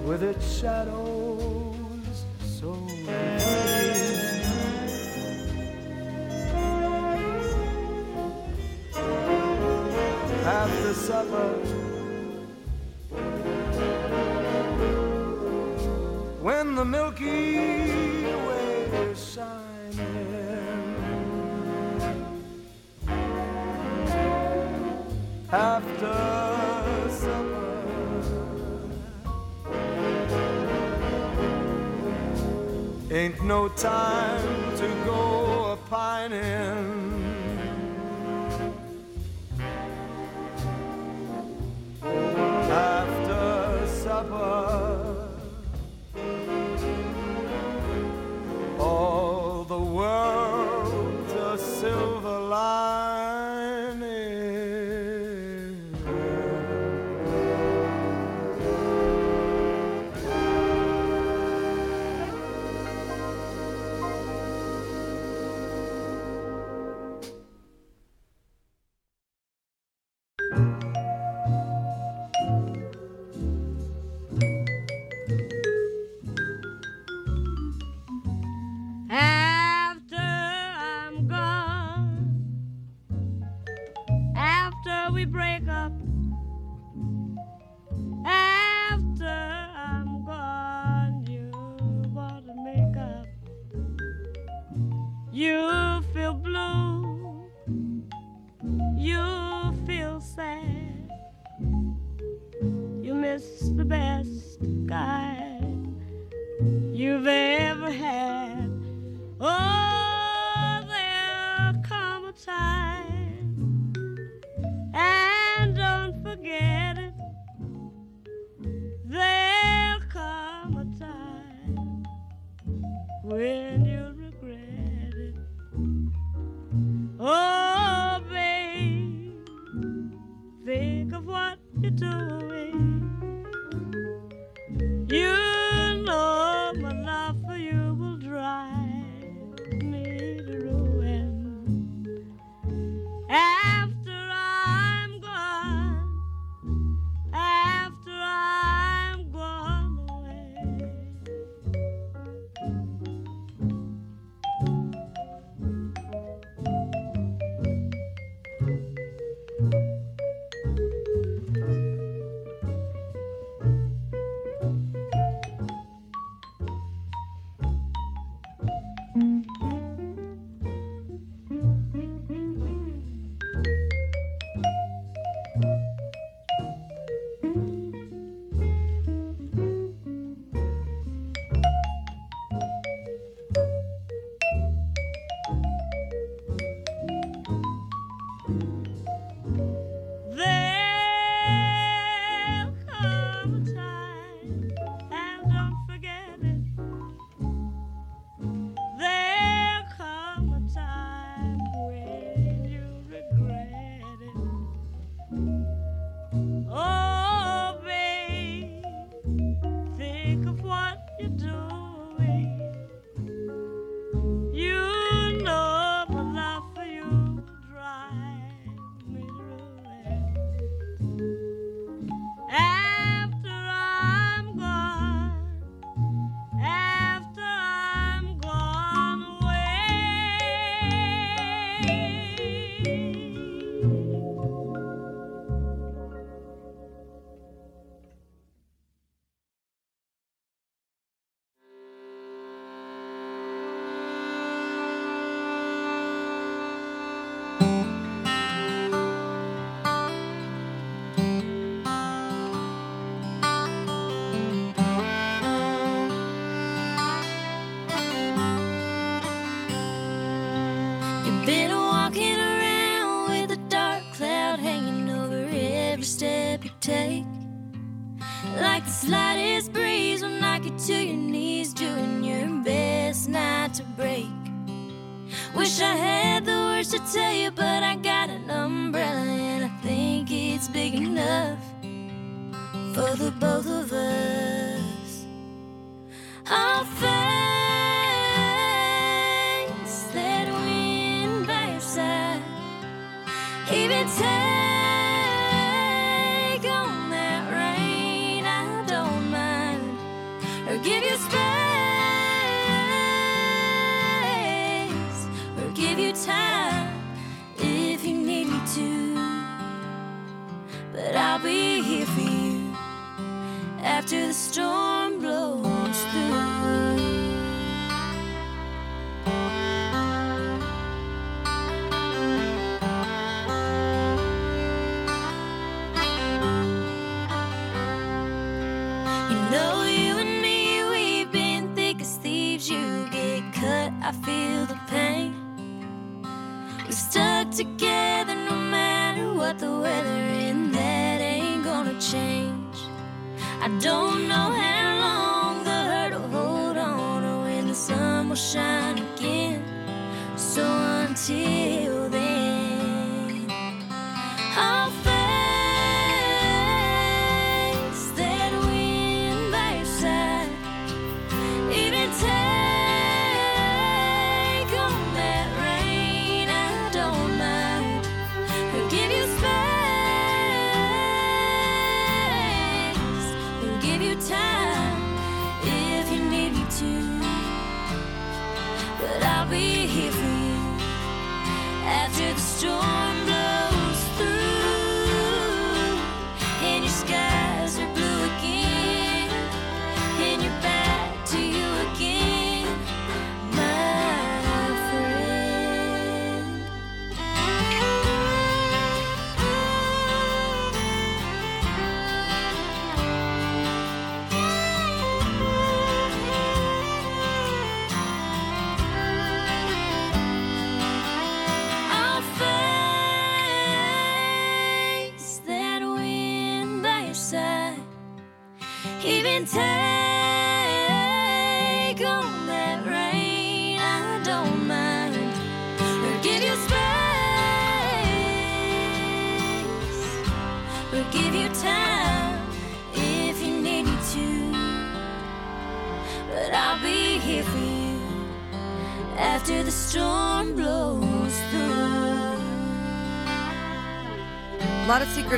[0.04, 2.74] with its shadows so
[3.06, 4.42] hurting.
[10.44, 11.54] After supper,
[16.42, 18.61] when the Milky Way
[33.22, 36.91] ain't no time to go a pining.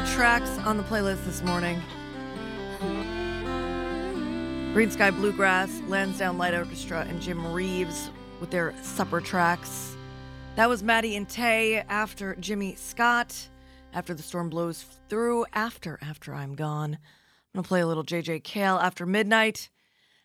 [0.00, 1.80] Tracks on the playlist this morning.
[4.74, 8.10] Greensky Bluegrass, Lansdowne Light Orchestra, and Jim Reeves
[8.40, 9.96] with their supper tracks.
[10.56, 13.48] That was Maddie and Tae after Jimmy Scott,
[13.92, 16.98] after the storm blows through, after After I'm Gone.
[17.54, 19.70] I'm to play a little JJ Cale after midnight,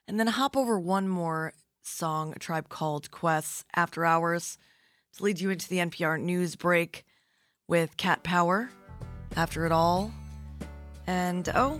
[0.07, 4.57] and then hop over one more song, Tribe Called Quests, After Hours,
[5.17, 7.05] to lead you into the NPR news break
[7.67, 8.71] with Cat Power,
[9.35, 10.11] After It All,
[11.07, 11.79] and oh,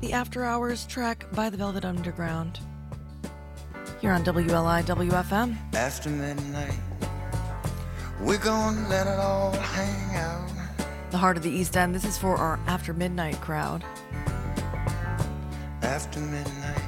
[0.00, 2.60] the After Hours track by the Velvet Underground.
[4.00, 5.74] Here on WLIW-FM.
[5.74, 6.78] After midnight,
[8.20, 10.50] we're gonna let it all hang out.
[11.10, 11.94] The heart of the East End.
[11.94, 13.84] This is for our After Midnight crowd.
[15.82, 16.82] After midnight,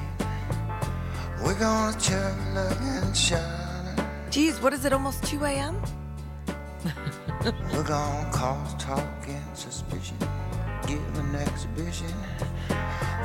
[1.42, 4.06] we're gonna chug, look, and shine.
[4.30, 4.92] Geez, what is it?
[4.92, 5.80] Almost 2 a.m.?
[7.46, 10.16] We're gonna cause talk and suspicion,
[10.84, 12.12] give an exhibition,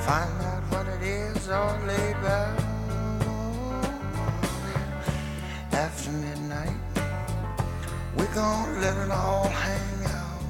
[0.06, 2.62] find out what it is all about.
[5.72, 6.78] After midnight,
[8.16, 10.44] we're gonna let it all hang out.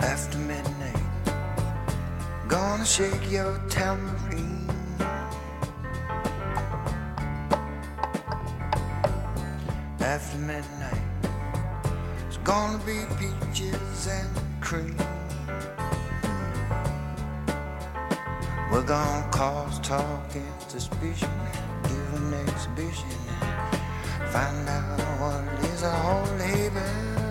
[0.00, 1.06] After midnight,
[2.46, 4.49] gonna shake your tambourine.
[10.02, 11.02] After midnight,
[12.26, 14.30] it's gonna be peaches and
[14.62, 14.96] cream.
[18.72, 21.28] We're gonna cause talk and suspicion,
[21.82, 23.18] give an exhibition,
[24.32, 27.20] find out what is all about.
[27.20, 27.29] After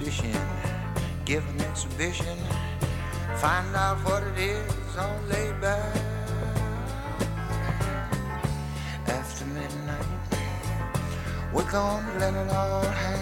[0.00, 0.40] suspicion,
[1.26, 2.38] give an exhibition,
[3.36, 5.94] find out what it is on laid back.
[9.06, 10.06] After midnight,
[11.52, 13.19] we're gonna let it all hang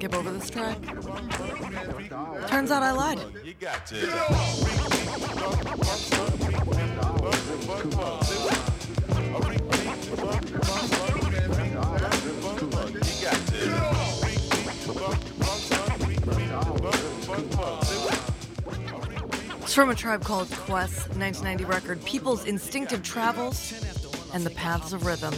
[0.00, 0.78] skip over this track?
[2.48, 3.20] Turns out I lied.
[3.44, 3.96] You got to.
[19.62, 23.74] It's from a tribe called Quest, 1990 record, People's Instinctive Travels
[24.32, 25.34] and the Paths of Rhythm.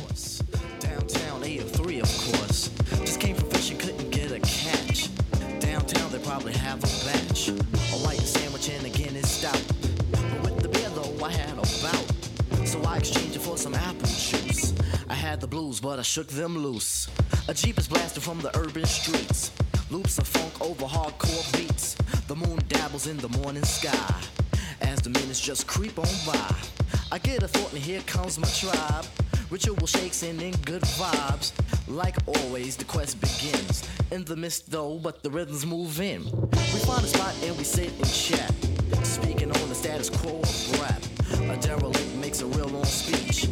[16.13, 17.09] Shook them loose.
[17.49, 19.51] A Jeep is blasting from the urban streets.
[19.91, 21.95] Loops of funk over hardcore beats.
[22.29, 24.21] The moon dabbles in the morning sky.
[24.83, 26.55] As the minutes just creep on by.
[27.11, 29.07] I get a thought, and here comes my tribe.
[29.49, 31.53] Ritual shakes and in good vibes.
[31.89, 33.83] Like always, the quest begins.
[34.11, 36.25] In the mist, though, but the rhythms move in.
[36.25, 38.53] We find a spot and we sit and chat.
[39.03, 41.03] Speaking on the status quo of rap.
[41.51, 43.49] A derelict makes a real long speech.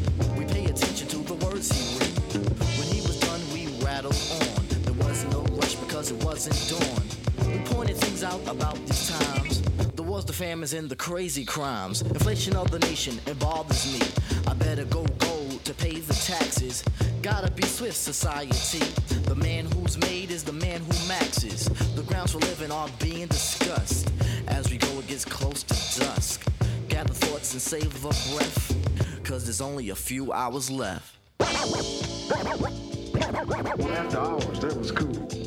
[10.40, 12.00] Famines, and the crazy crimes.
[12.00, 14.00] Inflation of the nation, it bothers me.
[14.46, 16.82] I better go gold to pay the taxes.
[17.20, 18.78] Gotta be swift, society.
[19.24, 21.66] The man who's made is the man who maxes.
[21.94, 24.10] The grounds for living are being discussed.
[24.48, 26.46] As we go, it gets close to dusk.
[26.88, 29.22] Gather thoughts and save a breath.
[29.22, 31.16] Cause there's only a few hours left.
[31.40, 31.78] After
[34.18, 35.39] hours, that was cool.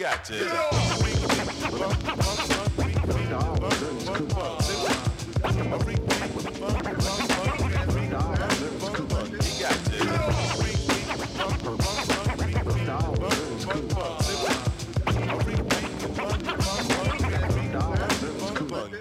[0.00, 0.08] Cool.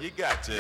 [0.01, 0.51] You got to.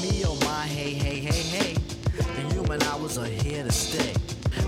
[0.00, 1.74] Me oh my hey hey hey hey
[2.16, 4.14] The human hours are here to stay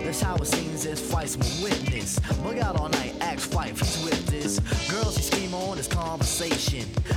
[0.02, 4.01] That's how it seems as Phife's my witness Bug out all night, ask Phife,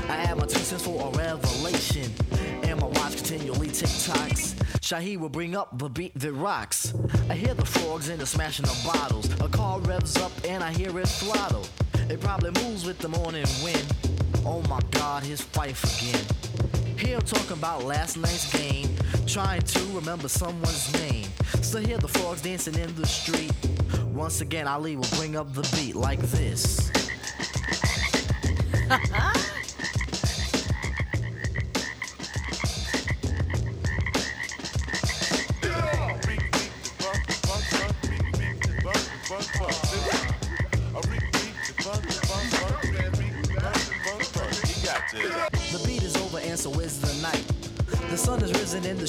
[0.09, 2.11] I add my two cents for a revelation.
[2.63, 4.55] And my watch continually tick-tocks.
[4.81, 6.95] Shahi will bring up the beat that rocks.
[7.29, 9.29] I hear the frogs and the smashing of bottles.
[9.41, 11.65] A car revs up and I hear it throttle.
[12.09, 13.85] It probably moves with the morning wind.
[14.45, 16.97] Oh my god, his Phife again.
[16.97, 18.89] Here talking about last night's game,
[19.27, 21.27] trying to remember someone's name.
[21.61, 23.51] So hear the frogs dancing in the street.
[24.11, 26.91] Once again, Ali will bring up the beat like this.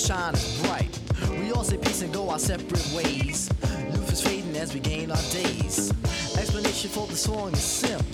[0.07, 1.01] shine is bright.
[1.31, 3.51] We all say peace and go our separate ways.
[3.93, 5.91] Youth is fading as we gain our days.
[6.39, 8.07] Explanation for the song is simple.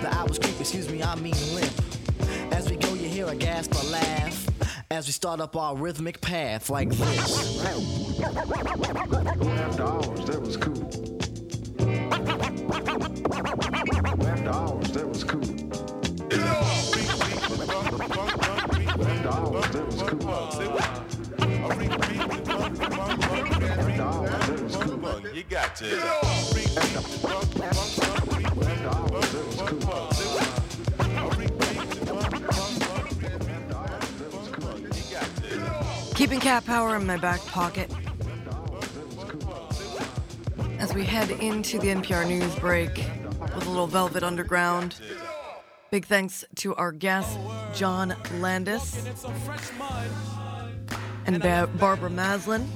[0.00, 1.70] The hours creep, excuse me, I mean limp.
[2.50, 4.48] As we go, you hear a gasp or laugh.
[4.90, 7.60] As we start up our rhythmic path like this.
[7.60, 7.76] After
[9.84, 10.82] hours, that was cool.
[14.24, 15.42] After hours, that was cool.
[19.04, 20.93] After hours, that was cool.
[25.34, 25.82] You got.
[36.14, 37.90] Keeping cat power in my back pocket.
[40.78, 42.96] As we head into the NPR news break
[43.54, 44.96] with a little Velvet Underground.
[45.90, 47.38] Big thanks to our guest,
[47.72, 48.96] John Landes,
[51.26, 52.66] and ba- Barbara Maslen,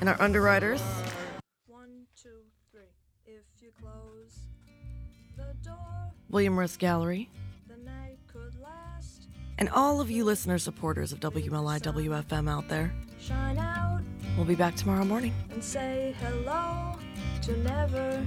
[0.00, 0.80] and our underwriters.
[1.66, 2.28] One, two,
[2.70, 2.82] three.
[3.26, 4.38] If you close
[5.36, 7.28] the door, William Ris Gallery,
[7.68, 9.28] the night could last.
[9.58, 12.92] and all of you listener supporters of WMLI WFM out there.
[13.20, 14.00] Shine out
[14.36, 15.34] We'll be back tomorrow morning.
[15.50, 16.96] and say hello
[17.42, 18.24] to never.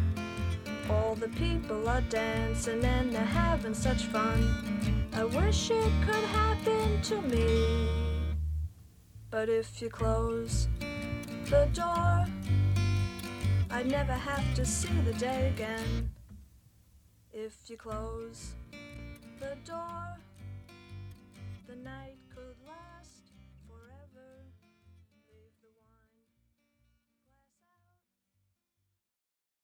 [0.89, 5.07] All the people are dancing and they're having such fun.
[5.13, 7.87] I wish it could happen to me.
[9.33, 10.67] But if you close
[11.49, 12.27] the door,
[13.71, 16.11] I'd never have to see the day again.
[17.33, 18.53] If you close
[19.39, 20.19] the door.